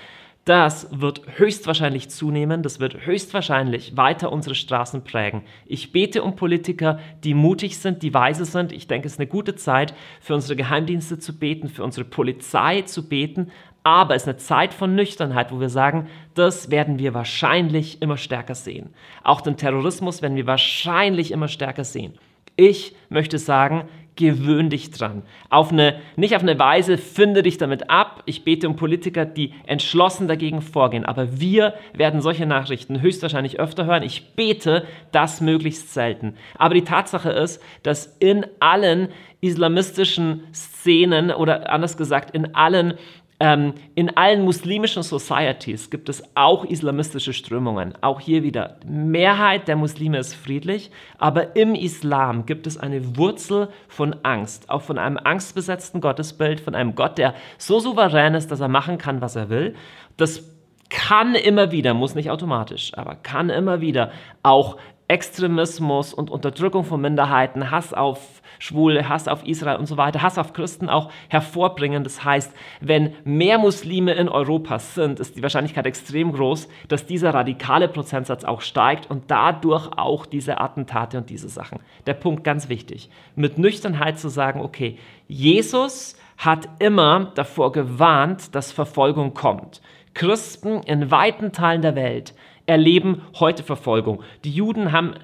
Das 0.49 0.87
wird 0.89 1.21
höchstwahrscheinlich 1.37 2.09
zunehmen, 2.09 2.63
das 2.63 2.79
wird 2.79 3.05
höchstwahrscheinlich 3.05 3.95
weiter 3.97 4.31
unsere 4.31 4.55
Straßen 4.55 5.03
prägen. 5.03 5.43
Ich 5.67 5.91
bete 5.91 6.23
um 6.23 6.35
Politiker, 6.35 6.97
die 7.23 7.35
mutig 7.35 7.77
sind, 7.77 8.01
die 8.01 8.15
weise 8.15 8.45
sind. 8.45 8.71
Ich 8.71 8.87
denke, 8.87 9.05
es 9.05 9.13
ist 9.13 9.19
eine 9.19 9.27
gute 9.27 9.53
Zeit, 9.53 9.93
für 10.19 10.33
unsere 10.33 10.55
Geheimdienste 10.55 11.19
zu 11.19 11.37
beten, 11.37 11.69
für 11.69 11.83
unsere 11.83 12.03
Polizei 12.03 12.81
zu 12.81 13.07
beten. 13.07 13.51
Aber 13.83 14.15
es 14.15 14.23
ist 14.23 14.27
eine 14.27 14.37
Zeit 14.37 14.73
von 14.73 14.95
Nüchternheit, 14.95 15.51
wo 15.51 15.59
wir 15.59 15.69
sagen, 15.69 16.07
das 16.33 16.71
werden 16.71 16.97
wir 16.97 17.13
wahrscheinlich 17.13 18.01
immer 18.01 18.17
stärker 18.17 18.55
sehen. 18.55 18.95
Auch 19.23 19.41
den 19.41 19.55
Terrorismus 19.55 20.23
werden 20.23 20.35
wir 20.35 20.47
wahrscheinlich 20.47 21.29
immer 21.29 21.47
stärker 21.47 21.83
sehen. 21.83 22.17
Ich 22.55 22.95
möchte 23.09 23.37
sagen, 23.37 23.87
gewöhn 24.19 24.69
dich 24.69 24.91
dran. 24.91 25.23
Auf 25.49 25.71
eine, 25.71 26.01
nicht 26.17 26.35
auf 26.35 26.41
eine 26.41 26.59
Weise, 26.59 26.97
finde 26.97 27.41
dich 27.41 27.57
damit 27.57 27.89
ab. 27.89 28.21
Ich 28.25 28.43
bete 28.43 28.67
um 28.67 28.75
Politiker, 28.75 29.25
die 29.25 29.53
entschlossen 29.65 30.27
dagegen 30.27 30.61
vorgehen. 30.61 31.05
Aber 31.05 31.39
wir 31.39 31.73
werden 31.93 32.21
solche 32.21 32.45
Nachrichten 32.45 33.01
höchstwahrscheinlich 33.01 33.61
öfter 33.61 33.85
hören. 33.85 34.03
Ich 34.03 34.35
bete 34.35 34.85
das 35.13 35.39
möglichst 35.39 35.93
selten. 35.93 36.35
Aber 36.57 36.73
die 36.73 36.83
Tatsache 36.83 37.29
ist, 37.31 37.63
dass 37.81 38.17
in 38.19 38.45
allen 38.59 39.07
islamistischen 39.39 40.43
Szenen 40.53 41.31
oder 41.31 41.71
anders 41.71 41.95
gesagt 41.95 42.35
in 42.35 42.55
allen 42.55 42.95
ähm, 43.41 43.73
in 43.95 44.17
allen 44.17 44.43
muslimischen 44.43 45.01
Societies 45.01 45.89
gibt 45.89 46.09
es 46.09 46.23
auch 46.35 46.65
islamistische 46.65 47.31
Strömungen. 47.31 47.93
Auch 48.01 48.19
hier 48.19 48.43
wieder, 48.43 48.79
Mehrheit 48.85 49.69
der 49.69 49.77
Muslime 49.77 50.17
ist 50.17 50.33
friedlich, 50.33 50.91
aber 51.17 51.55
im 51.55 51.73
Islam 51.73 52.45
gibt 52.45 52.67
es 52.67 52.77
eine 52.77 53.15
Wurzel 53.15 53.69
von 53.87 54.15
Angst, 54.23 54.69
auch 54.69 54.81
von 54.81 54.97
einem 54.97 55.17
angstbesetzten 55.17 56.01
Gottesbild, 56.01 56.59
von 56.59 56.75
einem 56.75 56.95
Gott, 56.95 57.17
der 57.17 57.33
so 57.57 57.79
souverän 57.79 58.33
ist, 58.33 58.51
dass 58.51 58.59
er 58.59 58.67
machen 58.67 58.97
kann, 58.97 59.21
was 59.21 59.37
er 59.37 59.49
will. 59.49 59.75
Das 60.17 60.43
kann 60.89 61.35
immer 61.35 61.71
wieder, 61.71 61.93
muss 61.93 62.15
nicht 62.15 62.31
automatisch, 62.31 62.91
aber 62.95 63.15
kann 63.15 63.49
immer 63.49 63.79
wieder 63.79 64.11
auch 64.43 64.77
Extremismus 65.07 66.13
und 66.13 66.29
Unterdrückung 66.29 66.83
von 66.83 66.99
Minderheiten, 66.99 67.71
Hass 67.71 67.93
auf 67.93 68.38
Schwule, 68.59 69.09
Hass 69.09 69.27
auf 69.27 69.45
Israel 69.45 69.77
und 69.77 69.87
so 69.87 69.97
weiter, 69.97 70.21
Hass 70.21 70.37
auf 70.37 70.53
Christen 70.53 70.89
auch 70.89 71.11
hervorbringen. 71.29 72.03
Das 72.03 72.23
heißt, 72.23 72.53
wenn 72.81 73.15
mehr 73.23 73.57
Muslime 73.57 74.13
in 74.13 74.29
Europa 74.29 74.77
sind, 74.79 75.19
ist 75.19 75.35
die 75.35 75.41
Wahrscheinlichkeit 75.41 75.85
extrem 75.85 76.33
groß, 76.33 76.67
dass 76.87 77.05
dieser 77.05 77.33
radikale 77.33 77.87
Prozentsatz 77.87 78.43
auch 78.43 78.61
steigt 78.61 79.09
und 79.09 79.31
dadurch 79.31 79.89
auch 79.97 80.25
diese 80.25 80.59
Attentate 80.59 81.17
und 81.17 81.29
diese 81.29 81.49
Sachen. 81.49 81.79
Der 82.05 82.13
Punkt 82.13 82.43
ganz 82.43 82.69
wichtig, 82.69 83.09
mit 83.35 83.57
Nüchternheit 83.57 84.19
zu 84.19 84.29
sagen, 84.29 84.61
okay, 84.61 84.97
Jesus 85.27 86.17
hat 86.37 86.69
immer 86.79 87.31
davor 87.35 87.71
gewarnt, 87.71 88.55
dass 88.55 88.71
Verfolgung 88.71 89.33
kommt. 89.33 89.81
Christen 90.13 90.81
in 90.83 91.11
weiten 91.11 91.51
Teilen 91.51 91.81
der 91.81 91.95
Welt 91.95 92.33
erleben 92.69 93.23
heute 93.39 93.63
Verfolgung. 93.63 94.21
Die 94.43 94.51
Juden 94.51 94.91
haben 94.91 95.15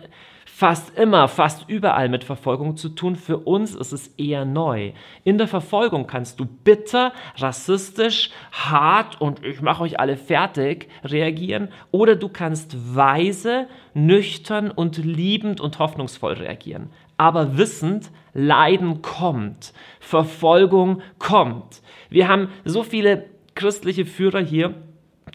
fast 0.46 0.98
immer, 0.98 1.28
fast 1.28 1.70
überall 1.70 2.10
mit 2.10 2.24
Verfolgung 2.24 2.76
zu 2.76 2.90
tun. 2.90 3.16
Für 3.16 3.38
uns 3.38 3.76
ist 3.76 3.92
es 3.92 4.08
eher 4.18 4.46
neu. 4.46 4.94
In 5.24 5.38
der 5.38 5.48
Verfolgung 5.48 6.08
kannst 6.08 6.40
du 6.40 6.46
bitter, 6.46 7.14
rassistisch, 7.38 8.32
hart 8.52 9.22
und 9.22 9.46
ich 9.46 9.62
mache 9.62 9.84
euch 9.84 10.00
alle 10.00 10.18
fertig 10.18 10.90
reagieren 11.04 11.70
oder 11.92 12.16
du 12.16 12.30
kannst 12.30 12.96
weise, 12.96 13.68
nüchtern 13.94 14.72
und 14.72 14.98
liebend 14.98 15.62
und 15.62 15.78
hoffnungsvoll 15.78 16.34
reagieren. 16.34 16.90
Aber 17.18 17.58
wissend, 17.58 18.10
Leiden 18.34 19.04
kommt, 19.04 19.72
Verfolgung 20.00 21.02
kommt. 21.20 21.82
Wir 22.10 22.28
haben 22.28 22.50
so 22.64 22.82
viele 22.82 23.26
christliche 23.54 24.06
Führer 24.06 24.42
hier, 24.42 24.74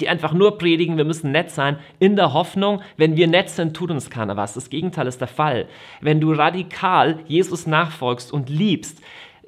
die 0.00 0.08
einfach 0.08 0.32
nur 0.32 0.58
predigen, 0.58 0.96
wir 0.96 1.04
müssen 1.04 1.32
nett 1.32 1.50
sein, 1.50 1.78
in 1.98 2.16
der 2.16 2.32
Hoffnung, 2.32 2.82
wenn 2.96 3.16
wir 3.16 3.26
nett 3.26 3.50
sind, 3.50 3.76
tut 3.76 3.90
uns 3.90 4.10
keiner 4.10 4.36
was. 4.36 4.54
Das 4.54 4.70
Gegenteil 4.70 5.06
ist 5.06 5.20
der 5.20 5.28
Fall. 5.28 5.66
Wenn 6.00 6.20
du 6.20 6.32
radikal 6.32 7.20
Jesus 7.26 7.66
nachfolgst 7.66 8.32
und 8.32 8.48
liebst, 8.48 9.00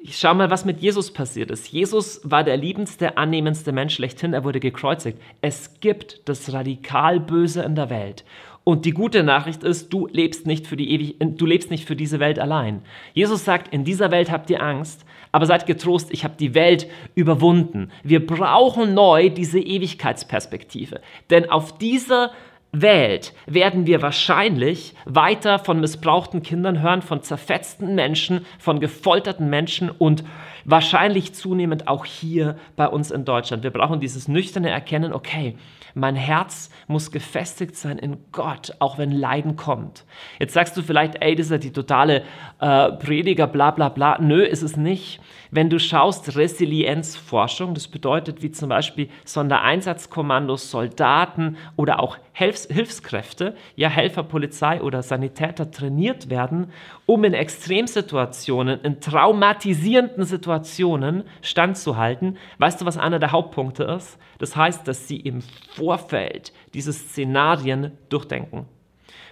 schau 0.09 0.33
mal, 0.33 0.49
was 0.49 0.65
mit 0.65 0.81
Jesus 0.81 1.11
passiert 1.11 1.51
ist. 1.51 1.67
Jesus 1.69 2.21
war 2.23 2.43
der 2.43 2.57
liebendste, 2.57 3.17
annehmendste 3.17 3.71
Mensch 3.71 3.95
schlechthin, 3.95 4.33
er 4.33 4.43
wurde 4.43 4.59
gekreuzigt. 4.59 5.19
Es 5.41 5.79
gibt 5.79 6.27
das 6.27 6.51
radikal 6.53 7.19
Böse 7.19 7.63
in 7.63 7.75
der 7.75 7.89
Welt. 7.89 8.23
Und 8.63 8.85
die 8.85 8.91
gute 8.91 9.23
Nachricht 9.23 9.63
ist, 9.63 9.91
du 9.91 10.07
lebst 10.07 10.47
nicht 10.47 10.67
für 10.67 10.77
die 10.77 10.91
ewig, 10.91 11.17
du 11.19 11.45
lebst 11.45 11.69
nicht 11.69 11.85
für 11.85 11.97
diese 11.97 12.19
Welt 12.19 12.39
allein. 12.39 12.81
Jesus 13.13 13.43
sagt, 13.43 13.73
in 13.73 13.83
dieser 13.83 14.09
Welt 14.09 14.31
habt 14.31 14.49
ihr 14.49 14.63
Angst, 14.63 15.05
aber 15.33 15.45
seid 15.45 15.65
getrost, 15.65 16.09
ich 16.11 16.23
habe 16.23 16.35
die 16.39 16.53
Welt 16.53 16.87
überwunden. 17.15 17.91
Wir 18.03 18.25
brauchen 18.25 18.93
neu 18.93 19.29
diese 19.29 19.59
Ewigkeitsperspektive. 19.59 21.01
Denn 21.29 21.49
auf 21.49 21.77
dieser 21.77 22.31
Welt 22.71 23.33
werden 23.45 23.85
wir 23.85 24.01
wahrscheinlich 24.01 24.95
weiter 25.05 25.59
von 25.59 25.79
missbrauchten 25.79 26.41
Kindern 26.41 26.81
hören, 26.81 27.01
von 27.01 27.21
zerfetzten 27.21 27.95
Menschen, 27.95 28.45
von 28.59 28.79
gefolterten 28.79 29.49
Menschen 29.49 29.91
und 29.91 30.23
wahrscheinlich 30.65 31.33
zunehmend 31.33 31.87
auch 31.87 32.05
hier 32.05 32.57
bei 32.75 32.87
uns 32.87 33.11
in 33.11 33.25
Deutschland. 33.25 33.63
Wir 33.63 33.71
brauchen 33.71 33.99
dieses 33.99 34.27
nüchterne 34.27 34.69
Erkennen, 34.69 35.13
okay, 35.13 35.55
mein 35.95 36.15
Herz 36.15 36.71
muss 36.87 37.11
gefestigt 37.11 37.75
sein 37.75 37.99
in 37.99 38.17
Gott, 38.31 38.75
auch 38.79 38.97
wenn 38.97 39.11
Leiden 39.11 39.55
kommt. 39.55 40.05
Jetzt 40.39 40.53
sagst 40.53 40.75
du 40.75 40.81
vielleicht, 40.81 41.21
ey, 41.21 41.35
das 41.35 41.47
ist 41.47 41.51
ja 41.51 41.57
die 41.59 41.71
totale 41.71 42.23
äh, 42.59 42.91
Prediger, 42.93 43.45
bla 43.45 43.71
bla 43.71 43.89
bla. 43.89 44.17
Nö, 44.19 44.43
ist 44.43 44.63
es 44.63 44.75
nicht. 44.75 45.21
Wenn 45.51 45.69
du 45.69 45.79
schaust, 45.79 46.35
Resilienzforschung, 46.35 47.75
das 47.75 47.87
bedeutet, 47.87 48.41
wie 48.41 48.51
zum 48.51 48.69
Beispiel 48.69 49.09
Sondereinsatzkommandos, 49.23 50.71
Soldaten 50.71 51.57
oder 51.75 51.99
auch 51.99 52.17
Hilfs 52.31 52.67
Hilfskräfte, 52.71 53.55
ja 53.75 53.87
Helfer, 53.87 54.23
Polizei 54.23 54.81
oder 54.81 55.03
Sanitäter 55.03 55.69
trainiert 55.69 56.31
werden, 56.31 56.71
um 57.05 57.23
in 57.23 57.35
Extremsituationen, 57.35 58.81
in 58.81 58.99
traumatisierenden 58.99 60.23
Situationen 60.23 60.52
standzuhalten. 61.41 62.37
Weißt 62.57 62.81
du, 62.81 62.85
was 62.85 62.97
einer 62.97 63.19
der 63.19 63.31
Hauptpunkte 63.31 63.83
ist? 63.83 64.17
Das 64.39 64.55
heißt, 64.55 64.87
dass 64.87 65.07
sie 65.07 65.17
im 65.17 65.41
Vorfeld 65.75 66.53
diese 66.73 66.93
Szenarien 66.93 67.91
durchdenken. 68.09 68.65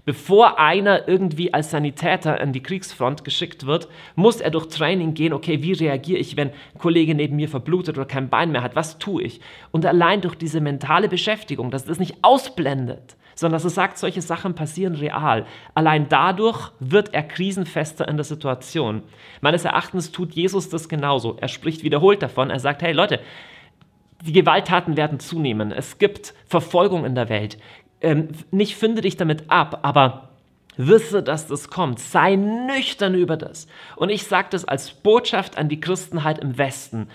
Bevor 0.04 0.58
einer 0.58 1.08
irgendwie 1.08 1.54
als 1.54 1.70
Sanitäter 1.70 2.42
an 2.42 2.54
die 2.54 2.64
Kriegsfront 2.64 3.24
geschickt 3.24 3.68
wird, 3.68 3.88
muss 4.16 4.42
er 4.42 4.50
durch 4.50 4.68
Training 4.68 5.14
gehen, 5.14 5.32
okay, 5.32 5.62
wie 5.62 5.74
reagiere 5.74 6.18
ich, 6.20 6.38
wenn 6.38 6.50
ein 6.50 6.80
Kollege 6.80 7.14
neben 7.14 7.36
mir 7.36 7.50
verblutet 7.50 7.98
oder 7.98 8.08
kein 8.08 8.30
Bein 8.30 8.52
mehr 8.52 8.64
hat, 8.64 8.76
was 8.76 8.98
tue 8.98 9.22
ich? 9.22 9.42
Und 9.70 9.86
allein 9.86 10.22
durch 10.22 10.36
diese 10.36 10.60
mentale 10.60 11.08
Beschäftigung, 11.08 11.70
dass 11.70 11.86
das 11.86 12.00
nicht 12.00 12.16
ausblendet, 12.24 13.16
sondern 13.42 13.58
dass 13.58 13.66
er 13.66 13.72
sagt, 13.72 13.98
solche 13.98 14.22
Sachen 14.22 14.56
passieren 14.56 14.96
real. 14.96 15.46
Allein 15.76 16.08
dadurch 16.08 16.72
wird 16.80 17.14
er 17.14 17.24
krisenfester 17.24 18.08
in 18.08 18.16
der 18.16 18.24
Situation. 18.24 19.04
Meines 19.42 19.66
Erachtens 19.66 20.14
tut 20.14 20.34
Jesus 20.34 20.70
das 20.70 20.88
genauso. 20.88 21.36
Er 21.42 21.50
spricht 21.50 21.84
wiederholt 21.84 22.24
davon. 22.24 22.50
Er 22.50 22.60
sagt, 22.60 22.82
hey 22.82 22.94
Leute, 22.94 23.20
die 24.24 24.34
Gewalttaten 24.34 24.96
werden 24.96 25.20
zunehmen. 25.20 25.72
Es 25.72 25.98
gibt 25.98 26.34
Verfolgung 26.48 27.06
in 27.06 27.16
der 27.16 27.28
Welt 27.28 27.58
ähm, 28.02 28.30
nicht 28.50 28.76
finde 28.76 29.02
dich 29.02 29.16
damit 29.16 29.50
ab, 29.50 29.80
aber 29.84 30.30
wisse, 30.76 31.22
dass 31.22 31.48
das 31.48 31.70
kommt. 31.70 32.00
Sei 32.00 32.36
nüchtern 32.36 33.14
über 33.14 33.38
das. 33.38 33.68
Und 33.96 34.10
ich 34.10 34.24
sage 34.24 34.48
das 34.52 34.66
als 34.66 34.92
Botschaft 34.92 35.58
an 35.58 35.70
die 35.70 35.80
Christenheit 35.80 36.40
im 36.40 36.58
Westen. 36.58 37.08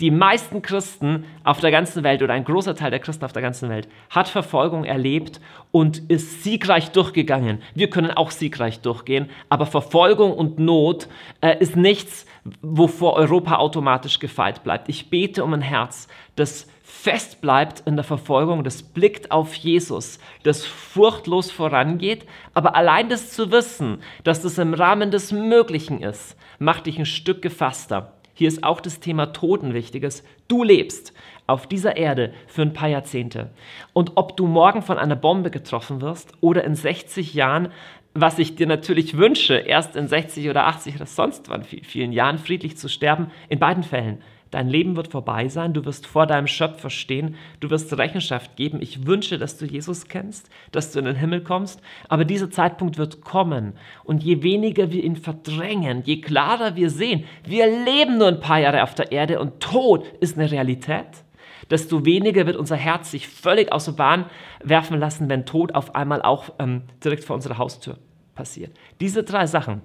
Die 0.00 0.10
meisten 0.10 0.60
Christen 0.60 1.24
auf 1.44 1.60
der 1.60 1.70
ganzen 1.70 2.02
Welt 2.02 2.20
oder 2.20 2.32
ein 2.32 2.44
großer 2.44 2.74
Teil 2.74 2.90
der 2.90 2.98
Christen 2.98 3.24
auf 3.24 3.32
der 3.32 3.42
ganzen 3.42 3.68
Welt 3.68 3.86
hat 4.10 4.26
Verfolgung 4.26 4.84
erlebt 4.84 5.40
und 5.70 6.10
ist 6.10 6.42
siegreich 6.42 6.90
durchgegangen. 6.90 7.62
Wir 7.76 7.88
können 7.90 8.10
auch 8.10 8.32
siegreich 8.32 8.80
durchgehen, 8.80 9.30
aber 9.48 9.66
Verfolgung 9.66 10.32
und 10.32 10.58
Not 10.58 11.06
äh, 11.40 11.56
ist 11.60 11.76
nichts, 11.76 12.26
wovor 12.60 13.14
Europa 13.14 13.56
automatisch 13.56 14.18
gefeit 14.18 14.64
bleibt. 14.64 14.88
Ich 14.88 15.10
bete 15.10 15.44
um 15.44 15.54
ein 15.54 15.62
Herz, 15.62 16.08
das 16.34 16.66
fest 16.82 17.40
bleibt 17.40 17.84
in 17.86 17.94
der 17.94 18.04
Verfolgung, 18.04 18.64
das 18.64 18.82
blickt 18.82 19.30
auf 19.30 19.54
Jesus, 19.54 20.18
das 20.42 20.66
furchtlos 20.66 21.52
vorangeht, 21.52 22.26
aber 22.52 22.74
allein 22.74 23.08
das 23.08 23.30
zu 23.30 23.52
wissen, 23.52 23.98
dass 24.24 24.42
das 24.42 24.58
im 24.58 24.74
Rahmen 24.74 25.12
des 25.12 25.30
Möglichen 25.30 26.02
ist, 26.02 26.36
macht 26.58 26.86
dich 26.86 26.98
ein 26.98 27.06
Stück 27.06 27.42
gefasster. 27.42 28.12
Hier 28.34 28.48
ist 28.48 28.64
auch 28.64 28.80
das 28.80 29.00
Thema 29.00 29.26
Tod 29.26 29.62
ein 29.62 29.74
wichtiges. 29.74 30.24
Du 30.48 30.64
lebst 30.64 31.12
auf 31.46 31.66
dieser 31.66 31.96
Erde 31.96 32.34
für 32.48 32.62
ein 32.62 32.72
paar 32.72 32.88
Jahrzehnte. 32.88 33.50
Und 33.92 34.12
ob 34.16 34.36
du 34.36 34.46
morgen 34.46 34.82
von 34.82 34.98
einer 34.98 35.16
Bombe 35.16 35.50
getroffen 35.50 36.00
wirst 36.00 36.32
oder 36.40 36.64
in 36.64 36.74
60 36.74 37.34
Jahren, 37.34 37.68
was 38.12 38.38
ich 38.38 38.56
dir 38.56 38.66
natürlich 38.66 39.16
wünsche, 39.16 39.54
erst 39.54 39.94
in 39.96 40.08
60 40.08 40.50
oder 40.50 40.66
80 40.66 40.96
oder 40.96 41.06
sonst 41.06 41.48
wann 41.48 41.62
vielen 41.62 42.12
Jahren 42.12 42.38
friedlich 42.38 42.76
zu 42.76 42.88
sterben, 42.88 43.30
in 43.48 43.58
beiden 43.58 43.84
Fällen 43.84 44.20
Dein 44.54 44.68
Leben 44.68 44.94
wird 44.94 45.08
vorbei 45.08 45.48
sein, 45.48 45.72
du 45.72 45.84
wirst 45.84 46.06
vor 46.06 46.28
deinem 46.28 46.46
Schöpfer 46.46 46.88
stehen, 46.88 47.34
du 47.58 47.70
wirst 47.70 47.92
Rechenschaft 47.98 48.54
geben. 48.54 48.80
Ich 48.80 49.04
wünsche, 49.04 49.36
dass 49.36 49.58
du 49.58 49.66
Jesus 49.66 50.06
kennst, 50.06 50.48
dass 50.70 50.92
du 50.92 51.00
in 51.00 51.06
den 51.06 51.16
Himmel 51.16 51.42
kommst, 51.42 51.80
aber 52.08 52.24
dieser 52.24 52.52
Zeitpunkt 52.52 52.96
wird 52.96 53.20
kommen. 53.20 53.72
Und 54.04 54.22
je 54.22 54.44
weniger 54.44 54.92
wir 54.92 55.02
ihn 55.02 55.16
verdrängen, 55.16 56.04
je 56.04 56.20
klarer 56.20 56.76
wir 56.76 56.88
sehen, 56.88 57.24
wir 57.44 57.66
leben 57.66 58.16
nur 58.16 58.28
ein 58.28 58.38
paar 58.38 58.60
Jahre 58.60 58.84
auf 58.84 58.94
der 58.94 59.10
Erde 59.10 59.40
und 59.40 59.58
Tod 59.58 60.06
ist 60.20 60.38
eine 60.38 60.48
Realität, 60.48 61.24
desto 61.68 62.04
weniger 62.04 62.46
wird 62.46 62.54
unser 62.54 62.76
Herz 62.76 63.10
sich 63.10 63.26
völlig 63.26 63.72
aus 63.72 63.86
der 63.86 63.92
Bahn 63.92 64.26
werfen 64.62 65.00
lassen, 65.00 65.28
wenn 65.28 65.46
Tod 65.46 65.74
auf 65.74 65.96
einmal 65.96 66.22
auch 66.22 66.50
ähm, 66.60 66.82
direkt 67.02 67.24
vor 67.24 67.34
unserer 67.34 67.58
Haustür 67.58 67.98
passiert. 68.36 68.70
Diese 69.00 69.24
drei 69.24 69.48
Sachen, 69.48 69.82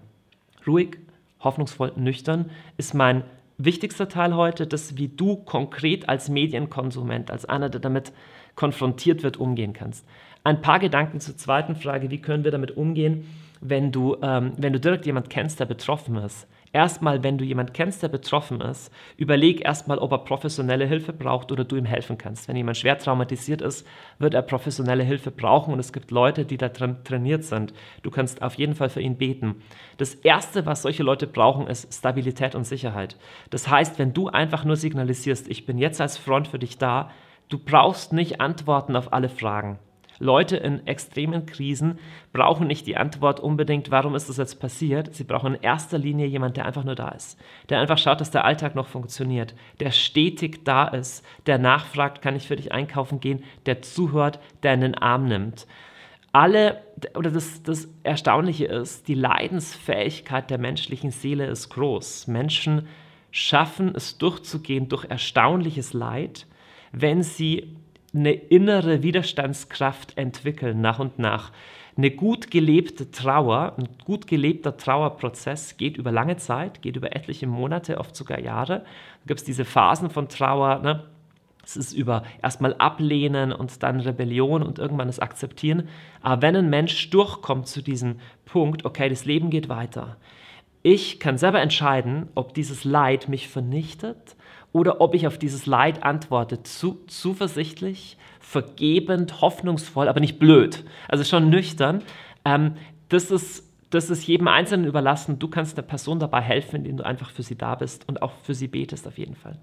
ruhig, 0.67 0.99
hoffnungsvoll, 1.39 1.93
nüchtern, 1.95 2.51
ist 2.77 2.93
mein 2.93 3.23
wichtigster 3.59 4.09
Teil 4.09 4.35
heute, 4.35 4.65
das, 4.65 4.97
wie 4.97 5.09
du 5.09 5.35
konkret 5.35 6.09
als 6.09 6.29
Medienkonsument, 6.29 7.29
als 7.29 7.45
einer, 7.45 7.69
der 7.69 7.81
damit 7.81 8.11
konfrontiert 8.55 9.21
wird, 9.21 9.37
umgehen 9.37 9.73
kannst. 9.73 10.05
Ein 10.43 10.61
paar 10.61 10.79
Gedanken 10.79 11.19
zur 11.19 11.37
zweiten 11.37 11.75
Frage, 11.75 12.09
wie 12.09 12.21
können 12.21 12.43
wir 12.43 12.51
damit 12.51 12.75
umgehen, 12.75 13.27
wenn 13.61 13.91
du, 13.91 14.17
ähm, 14.21 14.53
wenn 14.57 14.73
du 14.73 14.79
direkt 14.79 15.05
jemand 15.05 15.29
kennst, 15.29 15.59
der 15.59 15.65
betroffen 15.65 16.15
ist 16.15 16.47
erstmal, 16.71 17.23
wenn 17.23 17.37
du 17.37 17.43
jemanden 17.43 17.73
kennst, 17.73 18.03
der 18.03 18.07
betroffen 18.07 18.61
ist, 18.61 18.91
überleg 19.17 19.65
erstmal, 19.65 19.97
ob 19.97 20.11
er 20.11 20.19
professionelle 20.19 20.85
Hilfe 20.85 21.13
braucht 21.13 21.51
oder 21.51 21.63
du 21.63 21.75
ihm 21.75 21.85
helfen 21.85 22.17
kannst. 22.17 22.47
Wenn 22.47 22.55
jemand 22.55 22.77
schwer 22.77 22.97
traumatisiert 22.97 23.61
ist, 23.61 23.87
wird 24.17 24.33
er 24.33 24.41
professionelle 24.41 25.03
Hilfe 25.03 25.31
brauchen 25.31 25.73
und 25.73 25.79
es 25.79 25.93
gibt 25.93 26.11
Leute, 26.11 26.45
die 26.45 26.57
da 26.57 26.69
drin 26.69 26.97
trainiert 27.03 27.43
sind. 27.43 27.73
Du 28.03 28.11
kannst 28.11 28.41
auf 28.41 28.55
jeden 28.55 28.75
Fall 28.75 28.89
für 28.89 29.01
ihn 29.01 29.17
beten. 29.17 29.61
Das 29.97 30.15
Erste, 30.15 30.65
was 30.65 30.81
solche 30.81 31.03
Leute 31.03 31.27
brauchen, 31.27 31.67
ist 31.67 31.93
Stabilität 31.93 32.55
und 32.55 32.65
Sicherheit. 32.65 33.17
Das 33.49 33.69
heißt, 33.69 33.99
wenn 33.99 34.13
du 34.13 34.27
einfach 34.27 34.65
nur 34.65 34.75
signalisierst, 34.75 35.47
ich 35.49 35.65
bin 35.65 35.77
jetzt 35.77 36.01
als 36.01 36.17
Front 36.17 36.47
für 36.47 36.59
dich 36.59 36.77
da, 36.77 37.11
du 37.49 37.57
brauchst 37.57 38.13
nicht 38.13 38.41
Antworten 38.41 38.95
auf 38.95 39.11
alle 39.13 39.29
Fragen. 39.29 39.79
Leute 40.19 40.57
in 40.57 40.85
extremen 40.85 41.45
Krisen 41.45 41.97
brauchen 42.33 42.67
nicht 42.67 42.85
die 42.85 42.97
Antwort 42.97 43.39
unbedingt, 43.39 43.89
warum 43.89 44.15
ist 44.15 44.29
das 44.29 44.37
jetzt 44.37 44.59
passiert. 44.59 45.15
Sie 45.15 45.23
brauchen 45.23 45.55
in 45.55 45.61
erster 45.61 45.97
Linie 45.97 46.27
jemand, 46.27 46.57
der 46.57 46.65
einfach 46.65 46.83
nur 46.83 46.95
da 46.95 47.09
ist, 47.09 47.39
der 47.69 47.79
einfach 47.79 47.97
schaut, 47.97 48.21
dass 48.21 48.31
der 48.31 48.45
Alltag 48.45 48.75
noch 48.75 48.87
funktioniert, 48.87 49.55
der 49.79 49.91
stetig 49.91 50.65
da 50.65 50.87
ist, 50.87 51.25
der 51.45 51.57
nachfragt, 51.57 52.21
kann 52.21 52.35
ich 52.35 52.47
für 52.47 52.57
dich 52.57 52.71
einkaufen 52.71 53.19
gehen, 53.19 53.43
der 53.65 53.81
zuhört, 53.81 54.39
der 54.63 54.73
in 54.73 54.81
den 54.81 54.95
Arm 54.95 55.25
nimmt. 55.25 55.65
Alle, 56.31 56.83
oder 57.15 57.31
das, 57.31 57.63
das 57.63 57.87
Erstaunliche 58.03 58.65
ist, 58.65 59.07
die 59.07 59.15
Leidensfähigkeit 59.15 60.49
der 60.49 60.59
menschlichen 60.59 61.11
Seele 61.11 61.47
ist 61.47 61.69
groß. 61.69 62.27
Menschen 62.27 62.87
schaffen 63.31 63.93
es 63.95 64.17
durchzugehen 64.17 64.89
durch 64.89 65.05
erstaunliches 65.05 65.93
Leid, 65.93 66.45
wenn 66.91 67.23
sie 67.23 67.75
eine 68.13 68.33
innere 68.33 69.03
Widerstandskraft 69.03 70.17
entwickeln 70.17 70.81
nach 70.81 70.99
und 70.99 71.19
nach. 71.19 71.51
Eine 71.97 72.11
gut 72.11 72.49
gelebte 72.49 73.11
Trauer, 73.11 73.73
ein 73.77 73.89
gut 74.05 74.25
gelebter 74.25 74.77
Trauerprozess 74.77 75.75
geht 75.77 75.97
über 75.97 76.11
lange 76.11 76.37
Zeit, 76.37 76.81
geht 76.81 76.95
über 76.95 77.15
etliche 77.15 77.45
Monate, 77.45 77.97
oft 77.97 78.15
sogar 78.15 78.39
Jahre. 78.39 78.79
Da 78.79 79.27
gibt 79.27 79.41
es 79.41 79.45
diese 79.45 79.65
Phasen 79.65 80.09
von 80.09 80.29
Trauer, 80.29 80.79
ne? 80.79 81.03
Es 81.61 81.77
ist 81.77 81.93
über 81.93 82.23
erstmal 82.41 82.73
ablehnen 82.75 83.51
und 83.51 83.83
dann 83.83 83.99
Rebellion 83.99 84.63
und 84.63 84.79
irgendwann 84.79 85.07
das 85.07 85.19
akzeptieren. 85.19 85.87
Aber 86.21 86.41
wenn 86.41 86.55
ein 86.55 86.69
Mensch 86.69 87.09
durchkommt 87.11 87.67
zu 87.67 87.83
diesem 87.83 88.15
Punkt, 88.45 88.85
okay, 88.85 89.07
das 89.09 89.25
Leben 89.25 89.51
geht 89.51 89.69
weiter. 89.69 90.17
Ich 90.81 91.19
kann 91.19 91.37
selber 91.37 91.61
entscheiden, 91.61 92.29
ob 92.33 92.53
dieses 92.53 92.85
Leid 92.85 93.27
mich 93.27 93.49
vernichtet 93.49 94.35
oder 94.71 95.01
ob 95.01 95.15
ich 95.15 95.27
auf 95.27 95.37
dieses 95.37 95.65
Leid 95.65 96.03
antworte, 96.03 96.63
zu, 96.63 96.99
zuversichtlich, 97.07 98.17
vergebend, 98.39 99.41
hoffnungsvoll, 99.41 100.07
aber 100.07 100.19
nicht 100.19 100.39
blöd. 100.39 100.83
Also 101.07 101.23
schon 101.23 101.49
nüchtern. 101.49 102.03
Ähm, 102.45 102.75
das 103.09 103.31
ist 103.31 103.69
das 103.89 104.09
ist 104.09 104.27
jedem 104.27 104.47
Einzelnen 104.47 104.85
überlassen. 104.85 105.39
Du 105.39 105.47
kannst 105.47 105.77
der 105.77 105.81
Person 105.81 106.19
dabei 106.19 106.41
helfen, 106.41 106.77
indem 106.77 106.97
du 106.97 107.05
einfach 107.05 107.31
für 107.31 107.43
sie 107.43 107.57
da 107.57 107.75
bist 107.75 108.07
und 108.07 108.21
auch 108.21 108.33
für 108.43 108.53
sie 108.53 108.67
betest 108.67 109.07
auf 109.07 109.17
jeden 109.17 109.35
Fall. 109.35 109.57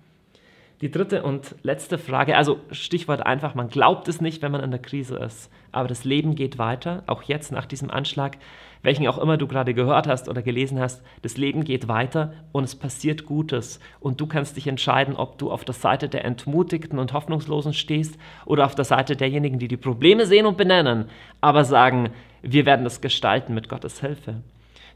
Die 0.82 0.90
dritte 0.90 1.22
und 1.22 1.54
letzte 1.62 1.96
Frage, 1.96 2.36
also 2.36 2.60
Stichwort 2.70 3.24
einfach, 3.24 3.54
man 3.54 3.68
glaubt 3.68 4.08
es 4.08 4.20
nicht, 4.20 4.42
wenn 4.42 4.52
man 4.52 4.62
in 4.62 4.70
der 4.70 4.80
Krise 4.80 5.16
ist, 5.16 5.50
aber 5.72 5.88
das 5.88 6.04
Leben 6.04 6.34
geht 6.34 6.58
weiter, 6.58 7.02
auch 7.06 7.22
jetzt 7.22 7.50
nach 7.50 7.64
diesem 7.64 7.90
Anschlag, 7.90 8.36
welchen 8.82 9.06
auch 9.06 9.16
immer 9.16 9.38
du 9.38 9.46
gerade 9.46 9.72
gehört 9.72 10.06
hast 10.06 10.28
oder 10.28 10.42
gelesen 10.42 10.78
hast, 10.78 11.02
das 11.22 11.38
Leben 11.38 11.64
geht 11.64 11.88
weiter 11.88 12.34
und 12.52 12.64
es 12.64 12.76
passiert 12.76 13.24
Gutes 13.24 13.80
und 14.00 14.20
du 14.20 14.26
kannst 14.26 14.58
dich 14.58 14.66
entscheiden, 14.66 15.16
ob 15.16 15.38
du 15.38 15.50
auf 15.50 15.64
der 15.64 15.74
Seite 15.74 16.10
der 16.10 16.26
Entmutigten 16.26 16.98
und 16.98 17.14
Hoffnungslosen 17.14 17.72
stehst 17.72 18.18
oder 18.44 18.66
auf 18.66 18.74
der 18.74 18.84
Seite 18.84 19.16
derjenigen, 19.16 19.58
die 19.58 19.68
die 19.68 19.78
Probleme 19.78 20.26
sehen 20.26 20.44
und 20.44 20.58
benennen, 20.58 21.06
aber 21.40 21.64
sagen, 21.64 22.10
wir 22.42 22.66
werden 22.66 22.84
das 22.84 23.00
gestalten 23.00 23.54
mit 23.54 23.70
Gottes 23.70 24.00
Hilfe. 24.00 24.42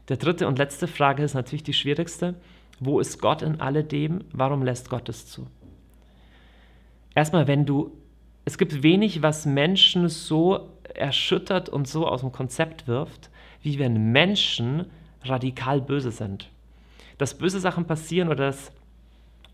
Der 0.09 0.17
dritte 0.17 0.47
und 0.47 0.59
letzte 0.59 0.87
Frage 0.87 1.23
ist 1.23 1.33
natürlich 1.33 1.63
die 1.63 1.73
schwierigste. 1.73 2.35
Wo 2.79 2.99
ist 2.99 3.19
Gott 3.19 3.41
in 3.41 3.61
alledem? 3.61 4.25
Warum 4.31 4.61
lässt 4.61 4.91
Gott 4.91 5.09
es 5.09 5.25
zu? 5.25 5.47
Erstmal, 7.15 7.47
wenn 7.47 7.65
du, 7.65 7.91
es 8.45 8.57
gibt 8.57 8.83
wenig, 8.83 9.21
was 9.21 9.45
Menschen 9.45 10.09
so 10.09 10.69
erschüttert 10.93 11.69
und 11.69 11.87
so 11.87 12.07
aus 12.07 12.21
dem 12.21 12.31
Konzept 12.31 12.87
wirft, 12.87 13.29
wie 13.61 13.79
wenn 13.79 14.11
Menschen 14.11 14.87
radikal 15.23 15.81
böse 15.81 16.11
sind. 16.11 16.49
Dass 17.17 17.37
böse 17.37 17.59
Sachen 17.59 17.85
passieren 17.85 18.29
oder 18.29 18.47
dass 18.47 18.71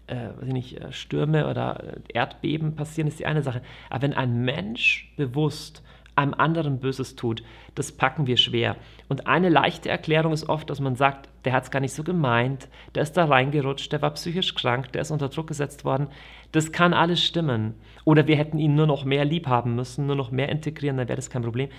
äh, 0.08 0.30
weiß 0.38 0.48
ich 0.48 0.54
nicht, 0.54 0.82
äh, 0.82 0.92
Stürme 0.92 1.50
oder 1.50 1.84
äh, 1.84 2.00
Erdbeben 2.14 2.76
passieren, 2.76 3.08
ist 3.08 3.20
die 3.20 3.26
eine 3.26 3.44
Sache. 3.44 3.62
Aber 3.90 4.04
wenn 4.04 4.14
ein 4.14 4.42
Mensch 4.44 5.14
bewusst 5.18 5.84
einem 6.18 6.34
anderen 6.34 6.80
Böses 6.80 7.16
tut, 7.16 7.44
das 7.76 7.92
packen 7.92 8.28
wir 8.28 8.38
schwer. 8.38 8.76
Und 9.08 9.28
eine 9.28 9.50
leichte 9.50 9.90
Erklärung 9.90 10.34
ist 10.34 10.50
oft, 10.50 10.70
dass 10.70 10.80
man 10.80 10.96
sagt, 10.96 11.30
der 11.46 11.54
hat 11.54 11.64
es 11.64 11.72
gar 11.72 11.80
nicht 11.80 11.94
so 11.94 12.04
gemeint, 12.04 12.68
der 12.96 13.04
ist 13.04 13.14
da 13.14 13.26
reingerutscht, 13.26 13.92
der 13.92 14.02
war 14.02 14.12
psychisch 14.12 14.56
krank, 14.56 14.92
der 14.92 15.02
ist 15.02 15.12
unter 15.12 15.30
Druck 15.30 15.48
gesetzt 15.48 15.86
worden. 15.86 16.08
Das 16.52 16.72
kann 16.72 16.94
alles 16.94 17.24
stimmen. 17.24 17.76
Oder 18.04 18.28
wir 18.28 18.36
hätten 18.36 18.60
ihn 18.60 18.76
nur 18.76 18.88
noch 18.88 19.06
mehr 19.06 19.26
lieb 19.26 19.48
haben 19.48 19.76
müssen, 19.76 20.08
nur 20.08 20.16
noch 20.16 20.32
mehr 20.32 20.50
integrieren, 20.50 20.98
dann 20.98 21.08
wäre 21.08 21.18
das 21.18 21.30
kein 21.30 21.44
Problem. 21.44 21.70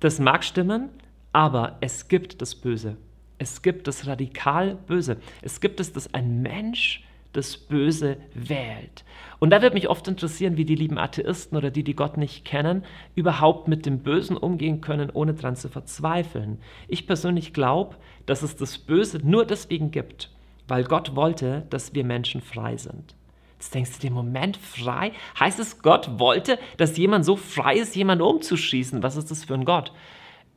Das 0.00 0.18
mag 0.18 0.44
stimmen, 0.44 0.88
aber 1.32 1.76
es 1.80 2.08
gibt 2.08 2.42
das 2.42 2.54
Böse. 2.54 2.96
Es 3.38 3.62
gibt 3.62 3.86
das 3.86 4.06
radikal 4.06 4.76
Böse. 4.86 5.18
Es 5.40 5.60
gibt 5.60 5.80
es, 5.80 5.92
dass 5.92 6.12
ein 6.12 6.42
Mensch 6.42 7.04
das 7.32 7.56
Böse 7.56 8.18
wählt. 8.34 9.04
Und 9.38 9.50
da 9.50 9.62
wird 9.62 9.74
mich 9.74 9.88
oft 9.88 10.06
interessieren, 10.06 10.56
wie 10.56 10.64
die 10.64 10.74
lieben 10.74 10.98
Atheisten 10.98 11.56
oder 11.56 11.70
die, 11.70 11.82
die 11.82 11.96
Gott 11.96 12.16
nicht 12.16 12.44
kennen, 12.44 12.84
überhaupt 13.14 13.68
mit 13.68 13.86
dem 13.86 14.00
Bösen 14.00 14.36
umgehen 14.36 14.80
können, 14.80 15.10
ohne 15.10 15.34
daran 15.34 15.56
zu 15.56 15.68
verzweifeln. 15.68 16.58
Ich 16.88 17.06
persönlich 17.06 17.52
glaube, 17.52 17.96
dass 18.26 18.42
es 18.42 18.56
das 18.56 18.78
Böse 18.78 19.18
nur 19.18 19.44
deswegen 19.44 19.90
gibt, 19.90 20.30
weil 20.68 20.84
Gott 20.84 21.16
wollte, 21.16 21.66
dass 21.70 21.94
wir 21.94 22.04
Menschen 22.04 22.40
frei 22.40 22.76
sind. 22.76 23.16
Jetzt 23.54 23.74
denkst 23.74 23.92
du 23.92 24.00
dir, 24.00 24.10
Moment, 24.10 24.56
frei? 24.56 25.12
Heißt 25.38 25.60
es, 25.60 25.82
Gott 25.82 26.18
wollte, 26.18 26.58
dass 26.76 26.96
jemand 26.96 27.24
so 27.24 27.36
frei 27.36 27.76
ist, 27.76 27.94
jemanden 27.94 28.24
umzuschießen? 28.24 29.02
Was 29.02 29.16
ist 29.16 29.30
das 29.30 29.44
für 29.44 29.54
ein 29.54 29.64
Gott? 29.64 29.92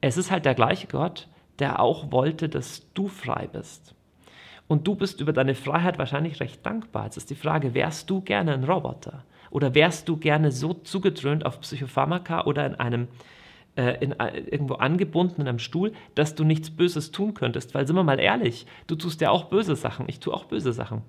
Es 0.01 0.17
ist 0.17 0.31
halt 0.31 0.45
der 0.45 0.55
gleiche 0.55 0.87
Gott, 0.87 1.27
der 1.59 1.79
auch 1.79 2.11
wollte, 2.11 2.49
dass 2.49 2.91
du 2.93 3.07
frei 3.07 3.47
bist. 3.51 3.95
Und 4.67 4.87
du 4.87 4.95
bist 4.95 5.21
über 5.21 5.33
deine 5.33 5.55
Freiheit 5.55 5.97
wahrscheinlich 5.99 6.39
recht 6.39 6.65
dankbar. 6.65 7.05
Jetzt 7.05 7.17
ist 7.17 7.29
die 7.29 7.35
Frage, 7.35 7.73
wärst 7.73 8.09
du 8.09 8.21
gerne 8.21 8.53
ein 8.53 8.63
Roboter? 8.63 9.23
Oder 9.51 9.75
wärst 9.75 10.09
du 10.09 10.17
gerne 10.17 10.51
so 10.51 10.73
zugedröhnt 10.73 11.45
auf 11.45 11.61
Psychopharmaka 11.61 12.45
oder 12.45 12.65
in 12.65 12.75
einem 12.75 13.07
äh, 13.75 14.03
in, 14.03 14.19
äh, 14.19 14.39
irgendwo 14.39 14.75
angebunden 14.75 15.41
in 15.41 15.47
einem 15.47 15.59
Stuhl, 15.59 15.93
dass 16.15 16.35
du 16.35 16.43
nichts 16.43 16.71
Böses 16.71 17.11
tun 17.11 17.33
könntest? 17.33 17.73
Weil 17.75 17.85
sind 17.85 17.95
wir 17.95 18.03
mal 18.03 18.19
ehrlich, 18.19 18.65
du 18.87 18.95
tust 18.95 19.21
ja 19.21 19.29
auch 19.29 19.45
böse 19.45 19.75
Sachen. 19.75 20.05
Ich 20.09 20.19
tue 20.19 20.33
auch 20.33 20.45
böse 20.45 20.73
Sachen. 20.73 21.03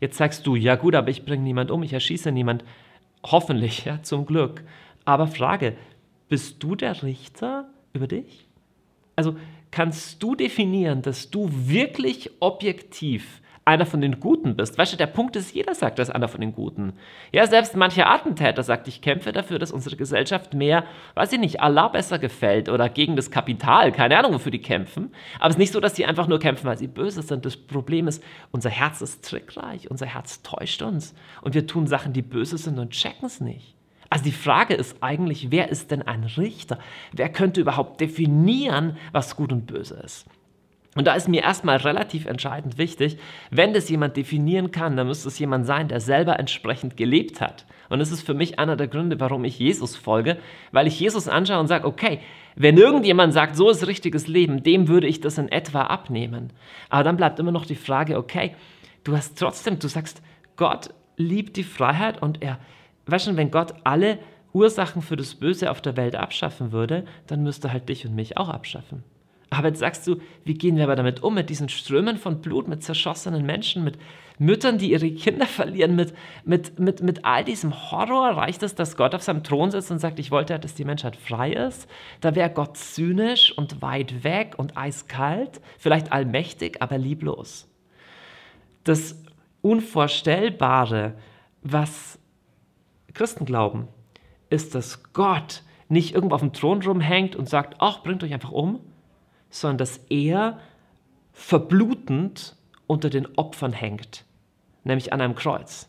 Jetzt 0.00 0.18
sagst 0.18 0.46
du, 0.46 0.56
ja 0.56 0.74
gut, 0.74 0.96
aber 0.96 1.10
ich 1.10 1.24
bringe 1.24 1.44
niemand 1.44 1.70
um, 1.70 1.82
ich 1.84 1.92
erschieße 1.92 2.32
niemand. 2.32 2.64
Hoffentlich, 3.24 3.84
ja, 3.84 4.02
zum 4.02 4.26
Glück. 4.26 4.64
Aber 5.04 5.28
Frage, 5.28 5.76
bist 6.28 6.62
du 6.62 6.74
der 6.74 7.02
Richter 7.04 7.68
über 7.92 8.08
dich? 8.08 8.48
Also 9.14 9.36
kannst 9.72 10.22
du 10.22 10.36
definieren, 10.36 11.02
dass 11.02 11.30
du 11.30 11.48
wirklich 11.50 12.30
objektiv 12.38 13.42
einer 13.64 13.86
von 13.86 14.00
den 14.00 14.18
Guten 14.18 14.56
bist. 14.56 14.76
Weißt 14.76 14.92
du, 14.92 14.96
der 14.96 15.06
Punkt 15.06 15.36
ist, 15.36 15.54
jeder 15.54 15.74
sagt, 15.74 15.98
er 15.98 16.02
ist 16.02 16.10
einer 16.10 16.28
von 16.28 16.40
den 16.40 16.52
Guten. 16.52 16.94
Ja, 17.30 17.46
selbst 17.46 17.76
mancher 17.76 18.10
Attentäter 18.10 18.62
sagt, 18.62 18.88
ich 18.88 19.02
kämpfe 19.02 19.32
dafür, 19.32 19.58
dass 19.58 19.70
unsere 19.70 19.96
Gesellschaft 19.96 20.54
mehr, 20.54 20.84
weiß 21.14 21.32
ich 21.32 21.38
nicht, 21.38 21.60
Allah 21.60 21.88
besser 21.88 22.18
gefällt 22.18 22.68
oder 22.68 22.88
gegen 22.88 23.14
das 23.14 23.30
Kapital. 23.30 23.92
Keine 23.92 24.18
Ahnung, 24.18 24.34
wofür 24.34 24.50
die 24.50 24.60
kämpfen. 24.60 25.12
Aber 25.38 25.48
es 25.48 25.54
ist 25.54 25.60
nicht 25.60 25.72
so, 25.72 25.80
dass 25.80 25.94
sie 25.94 26.06
einfach 26.06 26.26
nur 26.26 26.40
kämpfen, 26.40 26.66
weil 26.66 26.78
sie 26.78 26.88
böse 26.88 27.22
sind. 27.22 27.46
Das 27.46 27.56
Problem 27.56 28.08
ist, 28.08 28.22
unser 28.50 28.70
Herz 28.70 29.00
ist 29.00 29.24
trickreich, 29.24 29.90
unser 29.90 30.06
Herz 30.06 30.42
täuscht 30.42 30.82
uns. 30.82 31.14
Und 31.40 31.54
wir 31.54 31.66
tun 31.66 31.86
Sachen, 31.86 32.12
die 32.12 32.22
böse 32.22 32.58
sind 32.58 32.78
und 32.78 32.90
checken 32.90 33.26
es 33.26 33.40
nicht. 33.40 33.71
Also 34.12 34.24
die 34.24 34.32
Frage 34.32 34.74
ist 34.74 34.98
eigentlich, 35.00 35.50
wer 35.50 35.70
ist 35.70 35.90
denn 35.90 36.02
ein 36.02 36.24
Richter? 36.24 36.78
Wer 37.12 37.30
könnte 37.30 37.62
überhaupt 37.62 37.98
definieren, 37.98 38.98
was 39.12 39.36
gut 39.36 39.52
und 39.52 39.66
böse 39.66 39.94
ist? 40.04 40.26
Und 40.94 41.06
da 41.06 41.14
ist 41.14 41.28
mir 41.28 41.40
erstmal 41.40 41.78
relativ 41.78 42.26
entscheidend 42.26 42.76
wichtig, 42.76 43.16
wenn 43.50 43.72
das 43.72 43.88
jemand 43.88 44.18
definieren 44.18 44.70
kann, 44.70 44.98
dann 44.98 45.06
müsste 45.06 45.28
es 45.28 45.38
jemand 45.38 45.64
sein, 45.64 45.88
der 45.88 46.00
selber 46.00 46.38
entsprechend 46.38 46.98
gelebt 46.98 47.40
hat. 47.40 47.64
Und 47.88 48.00
das 48.00 48.12
ist 48.12 48.20
für 48.20 48.34
mich 48.34 48.58
einer 48.58 48.76
der 48.76 48.88
Gründe, 48.88 49.18
warum 49.18 49.46
ich 49.46 49.58
Jesus 49.58 49.96
folge, 49.96 50.36
weil 50.72 50.86
ich 50.86 51.00
Jesus 51.00 51.26
anschaue 51.26 51.60
und 51.60 51.68
sage, 51.68 51.86
okay, 51.86 52.20
wenn 52.54 52.76
irgendjemand 52.76 53.32
sagt, 53.32 53.56
so 53.56 53.70
ist 53.70 53.86
richtiges 53.86 54.28
Leben, 54.28 54.62
dem 54.62 54.88
würde 54.88 55.06
ich 55.06 55.22
das 55.22 55.38
in 55.38 55.48
etwa 55.48 55.84
abnehmen. 55.84 56.52
Aber 56.90 57.02
dann 57.02 57.16
bleibt 57.16 57.38
immer 57.38 57.50
noch 57.50 57.64
die 57.64 57.76
Frage, 57.76 58.18
okay, 58.18 58.54
du 59.04 59.16
hast 59.16 59.38
trotzdem, 59.38 59.78
du 59.78 59.88
sagst, 59.88 60.20
Gott 60.56 60.90
liebt 61.16 61.56
die 61.56 61.64
Freiheit 61.64 62.20
und 62.20 62.42
er 62.42 62.58
weißt 63.06 63.28
du, 63.28 63.36
wenn 63.36 63.50
Gott 63.50 63.74
alle 63.84 64.18
Ursachen 64.52 65.02
für 65.02 65.16
das 65.16 65.34
Böse 65.34 65.70
auf 65.70 65.80
der 65.80 65.96
Welt 65.96 66.14
abschaffen 66.14 66.72
würde, 66.72 67.04
dann 67.26 67.42
müsste 67.42 67.72
halt 67.72 67.88
dich 67.88 68.06
und 68.06 68.14
mich 68.14 68.36
auch 68.36 68.48
abschaffen. 68.48 69.02
Aber 69.52 69.68
jetzt 69.68 69.80
sagst 69.80 70.06
du, 70.06 70.16
wie 70.44 70.54
gehen 70.54 70.76
wir 70.76 70.84
aber 70.84 70.96
damit 70.96 71.22
um, 71.22 71.34
mit 71.34 71.50
diesen 71.50 71.68
Strömen 71.68 72.16
von 72.16 72.40
Blut, 72.40 72.68
mit 72.68 72.82
zerschossenen 72.82 73.44
Menschen, 73.44 73.84
mit 73.84 73.98
Müttern, 74.38 74.78
die 74.78 74.92
ihre 74.92 75.10
Kinder 75.10 75.46
verlieren, 75.46 75.94
mit, 75.94 76.14
mit, 76.44 76.78
mit, 76.78 77.02
mit 77.02 77.24
all 77.26 77.44
diesem 77.44 77.90
Horror? 77.90 78.30
Reicht 78.30 78.62
es, 78.62 78.74
dass 78.74 78.96
Gott 78.96 79.14
auf 79.14 79.22
seinem 79.22 79.44
Thron 79.44 79.70
sitzt 79.70 79.90
und 79.90 79.98
sagt, 79.98 80.18
ich 80.18 80.30
wollte, 80.30 80.58
dass 80.58 80.74
die 80.74 80.86
Menschheit 80.86 81.16
frei 81.16 81.52
ist? 81.52 81.86
Da 82.22 82.34
wäre 82.34 82.48
Gott 82.48 82.78
zynisch 82.78 83.56
und 83.56 83.82
weit 83.82 84.24
weg 84.24 84.54
und 84.56 84.78
eiskalt, 84.78 85.60
vielleicht 85.78 86.12
allmächtig, 86.12 86.80
aber 86.80 86.96
lieblos. 86.96 87.68
Das 88.84 89.22
Unvorstellbare, 89.60 91.14
was 91.62 92.18
Christen 93.14 93.44
glauben, 93.44 93.88
ist, 94.50 94.74
dass 94.74 95.12
Gott 95.12 95.62
nicht 95.88 96.14
irgendwo 96.14 96.34
auf 96.34 96.40
dem 96.40 96.52
Thron 96.52 96.82
rumhängt 96.82 97.36
und 97.36 97.48
sagt, 97.48 97.76
ach, 97.78 98.02
bringt 98.02 98.22
euch 98.24 98.32
einfach 98.32 98.52
um, 98.52 98.80
sondern 99.50 99.78
dass 99.78 99.98
er 100.08 100.58
verblutend 101.32 102.56
unter 102.86 103.10
den 103.10 103.26
Opfern 103.36 103.72
hängt, 103.72 104.24
nämlich 104.84 105.12
an 105.12 105.20
einem 105.20 105.34
Kreuz. 105.34 105.88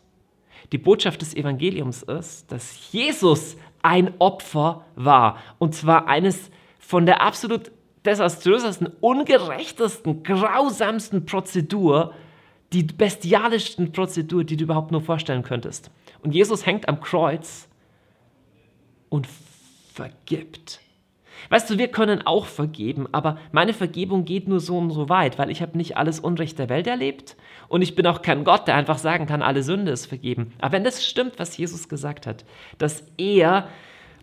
Die 0.72 0.78
Botschaft 0.78 1.20
des 1.20 1.34
Evangeliums 1.34 2.02
ist, 2.02 2.50
dass 2.50 2.92
Jesus 2.92 3.56
ein 3.82 4.14
Opfer 4.18 4.84
war, 4.94 5.38
und 5.58 5.74
zwar 5.74 6.06
eines 6.08 6.50
von 6.78 7.06
der 7.06 7.20
absolut 7.22 7.70
desaströsesten, 8.04 8.88
ungerechtesten, 9.00 10.22
grausamsten 10.22 11.26
Prozedur, 11.26 12.14
die 12.72 12.82
bestialischsten 12.82 13.92
Prozedur, 13.92 14.44
die 14.44 14.56
du 14.56 14.64
überhaupt 14.64 14.90
nur 14.90 15.00
vorstellen 15.00 15.42
könntest. 15.42 15.90
Und 16.22 16.34
Jesus 16.34 16.66
hängt 16.66 16.88
am 16.88 17.00
Kreuz 17.00 17.68
und 19.08 19.28
vergibt. 19.92 20.80
Weißt 21.50 21.68
du, 21.68 21.78
wir 21.78 21.88
können 21.88 22.26
auch 22.26 22.46
vergeben, 22.46 23.06
aber 23.12 23.38
meine 23.52 23.74
Vergebung 23.74 24.24
geht 24.24 24.48
nur 24.48 24.60
so 24.60 24.78
und 24.78 24.90
so 24.90 25.08
weit, 25.08 25.38
weil 25.38 25.50
ich 25.50 25.62
habe 25.62 25.76
nicht 25.76 25.96
alles 25.96 26.20
Unrecht 26.20 26.58
der 26.58 26.68
Welt 26.68 26.86
erlebt 26.86 27.36
und 27.68 27.82
ich 27.82 27.94
bin 27.94 28.06
auch 28.06 28.22
kein 28.22 28.44
Gott, 28.44 28.66
der 28.66 28.76
einfach 28.76 28.98
sagen 28.98 29.26
kann, 29.26 29.42
alle 29.42 29.62
Sünde 29.62 29.92
ist 29.92 30.06
vergeben. 30.06 30.52
Aber 30.60 30.72
wenn 30.72 30.84
das 30.84 31.04
stimmt, 31.04 31.38
was 31.38 31.56
Jesus 31.56 31.88
gesagt 31.88 32.26
hat, 32.26 32.44
dass 32.78 33.04
er 33.18 33.68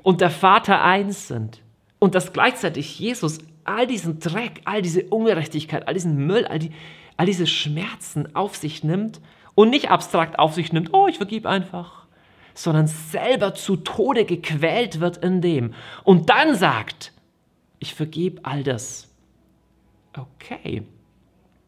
und 0.03 0.21
der 0.21 0.31
Vater 0.31 0.83
eins 0.83 1.27
sind 1.27 1.61
und 1.99 2.15
dass 2.15 2.33
gleichzeitig 2.33 2.99
Jesus 2.99 3.39
all 3.63 3.85
diesen 3.85 4.19
Dreck, 4.19 4.61
all 4.65 4.81
diese 4.81 5.03
Ungerechtigkeit, 5.03 5.87
all 5.87 5.93
diesen 5.93 6.25
Müll, 6.25 6.45
all, 6.45 6.59
die, 6.59 6.71
all 7.17 7.25
diese 7.25 7.47
Schmerzen 7.47 8.35
auf 8.35 8.55
sich 8.55 8.83
nimmt 8.83 9.21
und 9.55 9.69
nicht 9.69 9.89
abstrakt 9.89 10.39
auf 10.39 10.53
sich 10.53 10.73
nimmt, 10.73 10.93
oh, 10.93 11.07
ich 11.07 11.17
vergib 11.17 11.45
einfach, 11.45 12.07
sondern 12.53 12.87
selber 12.87 13.53
zu 13.53 13.77
Tode 13.77 14.25
gequält 14.25 14.99
wird 14.99 15.17
in 15.17 15.41
dem 15.41 15.73
und 16.03 16.29
dann 16.29 16.55
sagt, 16.55 17.13
ich 17.79 17.93
vergebe 17.93 18.41
all 18.43 18.63
das. 18.63 19.07
Okay, 20.17 20.83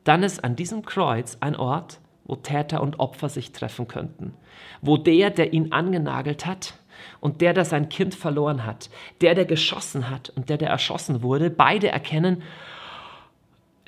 dann 0.04 0.24
ist 0.24 0.44
an 0.44 0.56
diesem 0.56 0.84
Kreuz 0.84 1.38
ein 1.40 1.56
Ort, 1.56 2.00
wo 2.26 2.36
Täter 2.36 2.82
und 2.82 3.00
Opfer 3.00 3.30
sich 3.30 3.52
treffen 3.52 3.88
könnten, 3.88 4.34
wo 4.82 4.98
der, 4.98 5.30
der 5.30 5.54
ihn 5.54 5.72
angenagelt 5.72 6.46
hat, 6.46 6.76
und 7.20 7.42
der, 7.42 7.54
der 7.54 7.66
sein 7.66 7.90
Kind 7.90 8.16
verloren 8.16 8.66
hat, 8.66 8.90
der, 9.22 9.36
der 9.36 9.46
geschossen 9.46 10.10
hat 10.10 10.30
und 10.36 10.50
der, 10.50 10.58
der 10.58 10.70
erschossen 10.70 11.22
wurde, 11.22 11.50
beide 11.50 11.90
erkennen, 11.90 12.44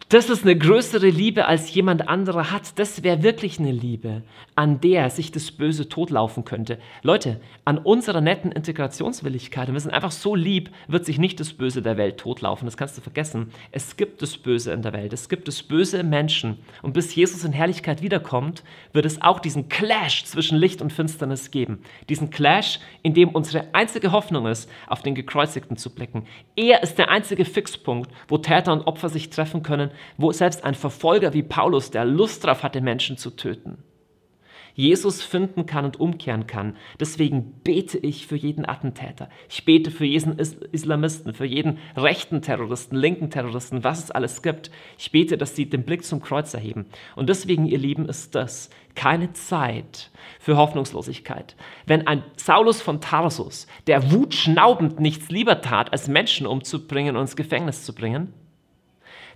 das 0.10 0.30
ist 0.30 0.44
eine 0.44 0.56
größere 0.56 1.10
Liebe, 1.10 1.48
als 1.48 1.74
jemand 1.74 2.08
anderer 2.08 2.52
hat. 2.52 2.78
Das 2.78 3.02
wäre 3.02 3.24
wirklich 3.24 3.60
eine 3.60 3.72
Liebe, 3.72 4.22
an 4.54 4.80
der 4.80 5.10
sich 5.10 5.32
das 5.32 5.50
Böse 5.50 5.90
totlaufen 5.90 6.46
könnte. 6.46 6.78
Leute, 7.02 7.42
an 7.66 7.80
unserer 7.80 8.22
netten 8.22 8.52
Integrationswilligkeit, 8.52 9.68
und 9.68 9.74
wir 9.74 9.80
sind 9.80 9.96
einfach 9.96 10.12
so 10.12 10.36
lieb, 10.36 10.70
wird 10.88 11.06
sich 11.06 11.18
nicht 11.18 11.40
das 11.40 11.54
Böse 11.54 11.82
der 11.82 11.98
Welt 11.98 12.18
totlaufen. 12.18 12.68
Das 12.68 12.78
kannst 12.78 12.96
du 12.96 13.02
vergessen. 13.02 13.52
Es 13.72 13.98
gibt 13.98 14.22
das 14.22 14.38
Böse 14.38 14.72
in 14.74 14.84
der 14.84 14.94
Welt. 14.94 15.12
Es 15.12 15.28
gibt 15.28 15.48
das 15.48 15.64
Böse 15.64 15.98
im 15.98 16.12
Menschen. 16.12 16.60
Und 16.84 16.94
bis 16.94 17.16
Jesus 17.16 17.44
in 17.44 17.52
Herrlichkeit 17.52 18.04
wiederkommt, 18.04 18.64
wird 18.94 19.08
es 19.08 19.24
auch 19.24 19.40
diesen 19.40 19.70
Clash 19.70 20.26
zwischen 20.26 20.60
Licht 20.60 20.84
und 20.84 20.94
Finsternis 20.94 21.50
geben. 21.50 21.80
Diesen 22.10 22.30
Clash, 22.30 22.80
in 23.02 23.16
dem 23.16 23.30
unsere 23.30 23.74
einzige 23.74 24.12
Hoffnung 24.12 24.46
ist, 24.46 24.70
auf 24.86 25.02
den 25.02 25.16
Gekreuzigten 25.16 25.78
zu 25.78 25.90
blicken. 25.90 26.28
Er 26.56 26.84
ist 26.84 27.00
der 27.00 27.10
einzige 27.10 27.44
Fixpunkt, 27.44 28.12
wo 28.28 28.38
Täter 28.38 28.72
und 28.72 28.86
Opfer 28.86 29.10
sich 29.10 29.32
treffen 29.32 29.64
können 29.64 29.90
wo 30.18 30.32
selbst 30.32 30.64
ein 30.64 30.76
Verfolger 30.76 31.34
wie 31.34 31.44
Paulus, 31.44 31.92
der 31.92 32.06
Lust 32.06 32.44
darauf 32.44 32.64
hatte, 32.64 32.82
Menschen 32.82 33.18
zu 33.18 33.32
töten, 33.32 33.84
Jesus 34.76 35.24
finden 35.24 35.66
kann 35.66 35.86
und 35.86 36.00
umkehren 36.02 36.48
kann. 36.48 36.76
Deswegen 37.00 37.62
bete 37.64 37.98
ich 37.98 38.28
für 38.28 38.36
jeden 38.36 38.68
Attentäter. 38.68 39.30
Ich 39.50 39.64
bete 39.64 39.90
für 39.90 40.06
jeden 40.06 40.38
Islamisten, 40.38 41.34
für 41.34 41.46
jeden 41.46 41.80
rechten 41.96 42.42
Terroristen, 42.42 42.98
linken 42.98 43.30
Terroristen, 43.30 43.86
was 43.86 44.04
es 44.04 44.12
alles 44.12 44.42
gibt. 44.42 44.70
Ich 45.00 45.12
bete, 45.12 45.38
dass 45.38 45.56
sie 45.56 45.70
den 45.70 45.84
Blick 45.84 46.04
zum 46.04 46.22
Kreuz 46.22 46.54
erheben. 46.54 46.88
Und 47.16 47.30
deswegen, 47.30 47.66
ihr 47.66 47.78
Lieben, 47.78 48.08
ist 48.10 48.36
das 48.36 48.70
keine 48.96 49.32
Zeit 49.32 50.12
für 50.40 50.58
Hoffnungslosigkeit. 50.58 51.56
Wenn 51.86 52.06
ein 52.06 52.24
Saulus 52.36 52.82
von 52.82 53.00
Tarsus, 53.00 53.68
der 53.88 54.12
wutschnaubend 54.12 55.00
nichts 55.00 55.30
lieber 55.30 55.62
tat, 55.62 55.94
als 55.94 56.10
Menschen 56.10 56.46
umzubringen 56.46 57.16
und 57.16 57.22
ins 57.22 57.38
Gefängnis 57.38 57.86
zu 57.86 57.96
bringen, 57.96 58.34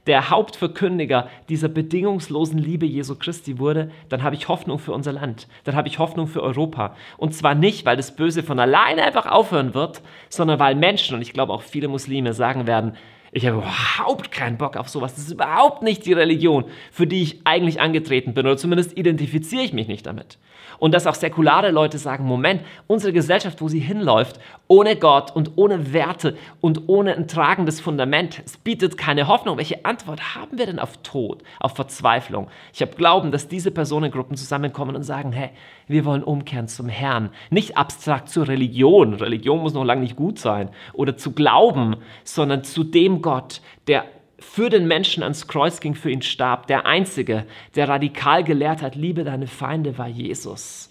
der 0.07 0.29
Hauptverkündiger 0.29 1.29
dieser 1.49 1.67
bedingungslosen 1.67 2.57
Liebe 2.57 2.85
Jesu 2.85 3.15
Christi 3.15 3.59
wurde, 3.59 3.91
dann 4.09 4.23
habe 4.23 4.35
ich 4.35 4.47
Hoffnung 4.47 4.79
für 4.79 4.93
unser 4.93 5.13
Land, 5.13 5.47
dann 5.63 5.75
habe 5.75 5.87
ich 5.87 5.99
Hoffnung 5.99 6.27
für 6.27 6.41
Europa. 6.41 6.95
Und 7.17 7.33
zwar 7.33 7.55
nicht, 7.55 7.85
weil 7.85 7.97
das 7.97 8.15
Böse 8.15 8.43
von 8.43 8.59
alleine 8.59 9.03
einfach 9.03 9.25
aufhören 9.25 9.73
wird, 9.73 10.01
sondern 10.29 10.59
weil 10.59 10.75
Menschen, 10.75 11.15
und 11.15 11.21
ich 11.21 11.33
glaube 11.33 11.53
auch 11.53 11.61
viele 11.61 11.87
Muslime, 11.87 12.33
sagen 12.33 12.67
werden, 12.67 12.95
ich 13.31 13.45
habe 13.45 13.57
überhaupt 13.57 14.31
keinen 14.31 14.57
Bock 14.57 14.77
auf 14.77 14.89
sowas. 14.89 15.15
Das 15.15 15.25
ist 15.25 15.31
überhaupt 15.31 15.83
nicht 15.83 16.05
die 16.05 16.13
Religion, 16.13 16.65
für 16.91 17.07
die 17.07 17.21
ich 17.21 17.41
eigentlich 17.45 17.79
angetreten 17.79 18.33
bin. 18.33 18.45
Oder 18.45 18.57
zumindest 18.57 18.97
identifiziere 18.97 19.63
ich 19.63 19.73
mich 19.73 19.87
nicht 19.87 20.05
damit. 20.05 20.37
Und 20.79 20.93
dass 20.93 21.07
auch 21.07 21.15
säkulare 21.15 21.71
Leute 21.71 21.97
sagen, 21.97 22.25
Moment, 22.25 22.61
unsere 22.87 23.11
Gesellschaft, 23.11 23.61
wo 23.61 23.67
sie 23.67 23.79
hinläuft, 23.79 24.39
ohne 24.67 24.95
Gott 24.95 25.35
und 25.35 25.51
ohne 25.57 25.93
Werte 25.93 26.37
und 26.61 26.87
ohne 26.87 27.15
ein 27.15 27.27
tragendes 27.27 27.81
Fundament, 27.81 28.41
es 28.45 28.57
bietet 28.57 28.97
keine 28.97 29.27
Hoffnung. 29.27 29.57
Welche 29.57 29.83
Antwort 29.83 30.35
haben 30.35 30.57
wir 30.57 30.65
denn 30.65 30.79
auf 30.79 30.97
Tod, 31.03 31.43
auf 31.59 31.75
Verzweiflung? 31.75 32.47
Ich 32.73 32.81
habe 32.81 32.95
Glauben, 32.95 33.31
dass 33.31 33.47
diese 33.47 33.71
Personengruppen 33.71 34.37
zusammenkommen 34.37 34.95
und 34.95 35.03
sagen, 35.03 35.31
hey, 35.33 35.49
wir 35.87 36.05
wollen 36.05 36.23
umkehren 36.23 36.67
zum 36.67 36.87
Herrn. 36.87 37.31
Nicht 37.49 37.77
abstrakt 37.77 38.29
zur 38.29 38.47
Religion. 38.47 39.15
Religion 39.15 39.59
muss 39.59 39.73
noch 39.73 39.83
lange 39.83 40.01
nicht 40.01 40.15
gut 40.15 40.39
sein. 40.39 40.69
Oder 40.93 41.17
zu 41.17 41.31
Glauben, 41.31 41.97
sondern 42.23 42.63
zu 42.63 42.83
dem 42.83 43.18
Gott, 43.19 43.61
der 43.87 44.05
für 44.39 44.69
den 44.69 44.87
Menschen 44.87 45.21
ans 45.23 45.47
Kreuz 45.47 45.79
ging, 45.79 45.95
für 45.95 46.11
ihn 46.11 46.21
starb. 46.21 46.67
Der 46.67 46.85
Einzige, 46.85 47.45
der 47.75 47.89
radikal 47.89 48.43
gelehrt 48.43 48.81
hat, 48.81 48.95
liebe 48.95 49.23
deine 49.23 49.47
Feinde, 49.47 49.97
war 49.97 50.07
Jesus. 50.07 50.89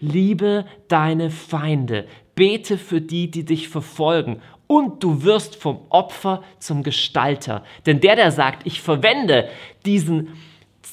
Liebe 0.00 0.66
deine 0.88 1.30
Feinde. 1.30 2.06
Bete 2.34 2.78
für 2.78 3.00
die, 3.00 3.30
die 3.30 3.44
dich 3.44 3.68
verfolgen. 3.68 4.40
Und 4.66 5.02
du 5.02 5.24
wirst 5.24 5.56
vom 5.56 5.80
Opfer 5.88 6.42
zum 6.58 6.82
Gestalter. 6.82 7.64
Denn 7.86 8.00
der, 8.00 8.16
der 8.16 8.30
sagt, 8.30 8.66
ich 8.66 8.80
verwende 8.80 9.48
diesen, 9.84 10.28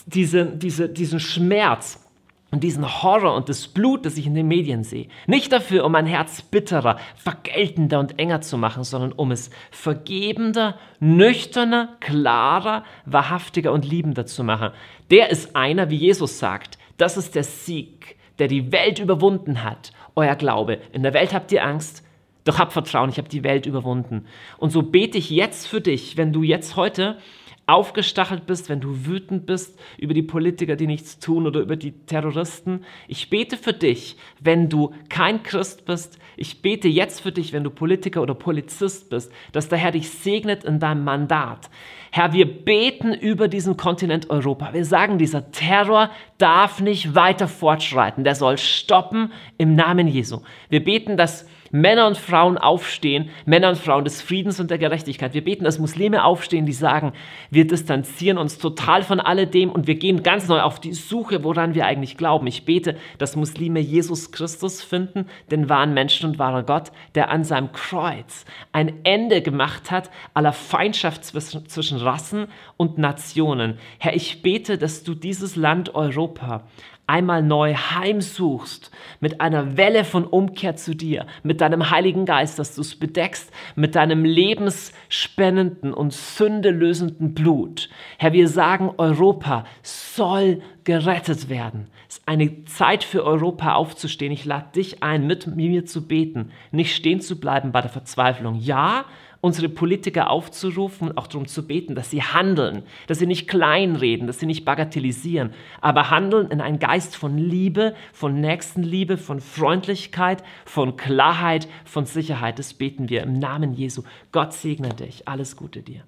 diese, 0.06 0.45
diese, 0.45 0.89
diesen 0.89 1.19
Schmerz, 1.19 2.07
und 2.52 2.64
diesen 2.64 3.04
Horror 3.04 3.36
und 3.36 3.50
das 3.50 3.68
Blut, 3.68 4.06
das 4.06 4.18
ich 4.18 4.26
in 4.26 4.34
den 4.34 4.48
Medien 4.48 4.84
sehe. 4.84 5.08
Nicht 5.26 5.52
dafür, 5.52 5.84
um 5.84 5.92
mein 5.92 6.06
Herz 6.06 6.42
bitterer, 6.42 6.98
vergeltender 7.16 8.00
und 8.00 8.20
enger 8.20 8.42
zu 8.42 8.58
machen, 8.58 8.84
sondern 8.84 9.12
um 9.12 9.32
es 9.32 9.50
vergebender, 9.70 10.78
nüchterner, 11.00 11.98
klarer, 12.00 12.84
wahrhaftiger 13.06 13.74
und 13.74 13.86
liebender 13.86 14.26
zu 14.26 14.44
machen. 14.44 14.72
Der 15.12 15.30
ist 15.30 15.56
einer, 15.56 15.90
wie 15.90 15.98
Jesus 15.98 16.40
sagt. 16.40 16.78
Das 16.98 17.18
ist 17.18 17.36
der 17.36 17.44
Sieg, 17.44 18.16
der 18.40 18.48
die 18.48 18.72
Welt 18.72 19.00
überwunden 19.00 19.64
hat. 19.64 19.92
Euer 20.16 20.36
Glaube. 20.36 20.80
In 20.94 21.04
der 21.04 21.14
Welt 21.14 21.34
habt 21.34 21.52
ihr 21.52 21.66
Angst, 21.66 22.04
doch 22.46 22.60
habt 22.60 22.72
Vertrauen, 22.72 23.10
ich 23.10 23.18
habe 23.18 23.28
die 23.28 23.44
Welt 23.44 23.66
überwunden. 23.66 24.26
Und 24.58 24.72
so 24.72 24.82
bete 24.82 25.18
ich 25.18 25.30
jetzt 25.30 25.68
für 25.68 25.82
dich, 25.82 26.16
wenn 26.16 26.32
du 26.32 26.44
jetzt 26.44 26.78
heute 26.78 27.18
aufgestachelt 27.67 28.45
bist, 28.45 28.69
wenn 28.69 28.80
du 28.80 29.06
wütend 29.06 29.45
bist 29.45 29.77
über 29.97 30.13
die 30.13 30.23
Politiker, 30.23 30.77
die 30.77 30.88
nichts 30.88 31.19
tun 31.19 31.45
oder 31.45 31.60
über 31.60 31.75
die 31.75 31.91
Terroristen. 31.91 32.86
Ich 33.10 33.30
bete 33.30 33.58
für 33.58 33.73
dich, 33.73 34.15
wenn 34.39 34.69
du 34.69 34.93
kein 35.10 35.43
Christ 35.43 35.86
bist. 35.86 36.17
Ich 36.38 36.62
bete 36.62 36.88
jetzt 36.88 37.19
für 37.19 37.34
dich, 37.34 37.51
wenn 37.51 37.65
du 37.65 37.69
Politiker 37.69 38.21
oder 38.21 38.36
Polizist 38.36 39.10
bist, 39.10 39.34
dass 39.51 39.67
der 39.67 39.77
Herr 39.77 39.91
dich 39.91 40.10
segnet 40.10 40.63
in 40.63 40.80
deinem 40.80 41.03
Mandat. 41.03 41.69
Herr, 42.12 42.32
wir 42.32 42.45
beten 42.63 43.13
über 43.13 43.49
diesen 43.49 43.75
Kontinent 43.75 44.30
Europa. 44.30 44.73
Wir 44.73 44.86
sagen, 44.86 45.17
dieser 45.17 45.51
Terror 45.51 46.10
darf 46.38 46.80
nicht 46.80 47.15
weiter 47.15 47.49
fortschreiten. 47.49 48.23
Der 48.23 48.36
soll 48.36 48.58
stoppen 48.58 49.34
im 49.58 49.75
Namen 49.75 50.08
Jesu. 50.08 50.39
Wir 50.69 50.84
beten, 50.84 51.17
dass 51.17 51.45
Männer 51.71 52.08
und 52.08 52.17
Frauen 52.17 52.58
aufstehen, 52.58 53.30
Männer 53.45 53.69
und 53.69 53.77
Frauen 53.77 54.03
des 54.03 54.21
Friedens 54.21 54.60
und 54.60 54.71
der 54.71 54.77
Gerechtigkeit. 54.77 55.34
Wir 55.34 55.43
beten, 55.43 55.63
dass 55.63 55.80
Muslime 55.80 56.23
aufstehen, 56.23 56.65
die 56.65 56.73
sagen, 56.73 57.13
wir 57.49 57.67
distanzieren 57.67 58.38
uns 58.38 58.58
total 58.58 59.03
von 59.03 59.19
alledem 59.19 59.71
und 59.71 59.88
wir 59.88 59.95
gehen 59.95 60.23
ganz 60.23 60.47
neu 60.47 60.62
auf 60.62 60.80
die 60.80 60.93
Suche, 60.93 61.43
woran 61.43 61.75
wir 61.75 61.86
eigentlich 61.86 62.17
glauben. 62.17 62.47
Ich 62.47 62.65
bete, 62.65 62.97
dass 63.17 63.36
Muslime 63.36 63.80
Jesus 63.80 64.32
Christus 64.32 64.84
finden, 64.84 65.27
den 65.51 65.69
wahren 65.69 65.93
Menschen 65.93 66.30
und 66.30 66.39
wahren 66.39 66.65
Gott, 66.65 66.91
der 67.15 67.30
an 67.30 67.43
seinem 67.43 67.71
Kreuz 67.71 68.45
ein 68.71 68.93
Ende 69.03 69.41
gemacht 69.41 69.91
hat 69.91 70.10
aller 70.34 70.53
Feindschaft 70.53 71.25
zwischen, 71.25 71.67
zwischen 71.67 71.97
Rassen 71.97 72.47
und 72.77 72.97
Nationen. 72.97 73.77
Herr, 73.99 74.15
ich 74.15 74.41
bete, 74.41 74.77
dass 74.77 75.03
du 75.03 75.13
dieses 75.13 75.56
Land 75.56 75.95
Europa 75.95 76.63
einmal 77.08 77.41
neu 77.41 77.74
heimsuchst, 77.74 78.91
mit 79.22 79.41
einer 79.41 79.78
Welle 79.78 80.04
von 80.04 80.26
Umkehr 80.26 80.76
zu 80.76 80.93
dir, 80.93 81.26
mit 81.41 81.62
deinem 81.62 81.89
Heiligen 81.89 82.26
Geist, 82.26 82.60
dass 82.60 82.76
du 82.76 82.82
es 82.82 83.00
bedeckst, 83.00 83.52
mit 83.76 83.96
deinem 83.96 84.26
lebensspendenden 84.26 85.93
und 85.93 86.13
sündelösenden 86.13 87.34
Blut. 87.34 87.89
Herr, 88.17 88.34
wir 88.34 88.50
sagen, 88.50 88.93
Europa 88.98 89.65
soll 89.82 90.62
gerettet 90.84 91.50
werden. 91.50 91.88
Es 92.08 92.17
ist 92.17 92.28
eine 92.28 92.65
Zeit 92.65 93.04
für 93.04 93.24
Europa 93.26 93.74
aufzustehen. 93.74 94.32
Ich 94.32 94.46
lade 94.46 94.72
dich 94.76 95.04
ein, 95.04 95.28
mit 95.28 95.48
mir 95.48 95.86
zu 95.86 96.08
beten, 96.08 96.52
nicht 96.72 96.96
stehen 96.96 97.20
zu 97.22 97.39
bleiben 97.39 97.72
bei 97.72 97.82
der 97.82 97.89
Verzweiflung. 97.89 98.56
Ja, 98.56 99.06
unsere 99.48 99.70
Politiker 99.70 100.30
aufzurufen 100.30 101.10
und 101.10 101.18
auch 101.18 101.28
darum 101.28 101.48
zu 101.48 101.66
beten, 101.66 101.96
dass 101.96 102.12
sie 102.12 102.22
handeln, 102.22 102.84
dass 103.08 103.20
sie 103.20 103.26
nicht 103.26 103.48
kleinreden, 103.48 104.28
dass 104.28 104.40
sie 104.40 104.46
nicht 104.46 104.66
bagatellisieren, 104.66 105.54
aber 105.82 106.10
handeln 106.10 106.52
in 106.52 106.62
einen 106.62 106.80
Geist 106.80 107.16
von 107.16 107.38
Liebe, 107.38 107.96
von 108.14 108.40
Nächstenliebe, 108.40 109.18
von 109.18 109.40
Freundlichkeit, 109.40 110.44
von 110.66 110.98
Klarheit, 110.98 111.68
von 111.86 112.06
Sicherheit. 112.06 112.60
Das 112.60 112.74
beten 112.74 113.10
wir 113.10 113.24
im 113.24 113.40
Namen 113.40 113.74
Jesu. 113.74 114.04
Gott 114.32 114.54
segne 114.54 114.90
dich. 114.90 115.28
Alles 115.28 115.56
Gute 115.56 115.82
dir. 115.82 116.04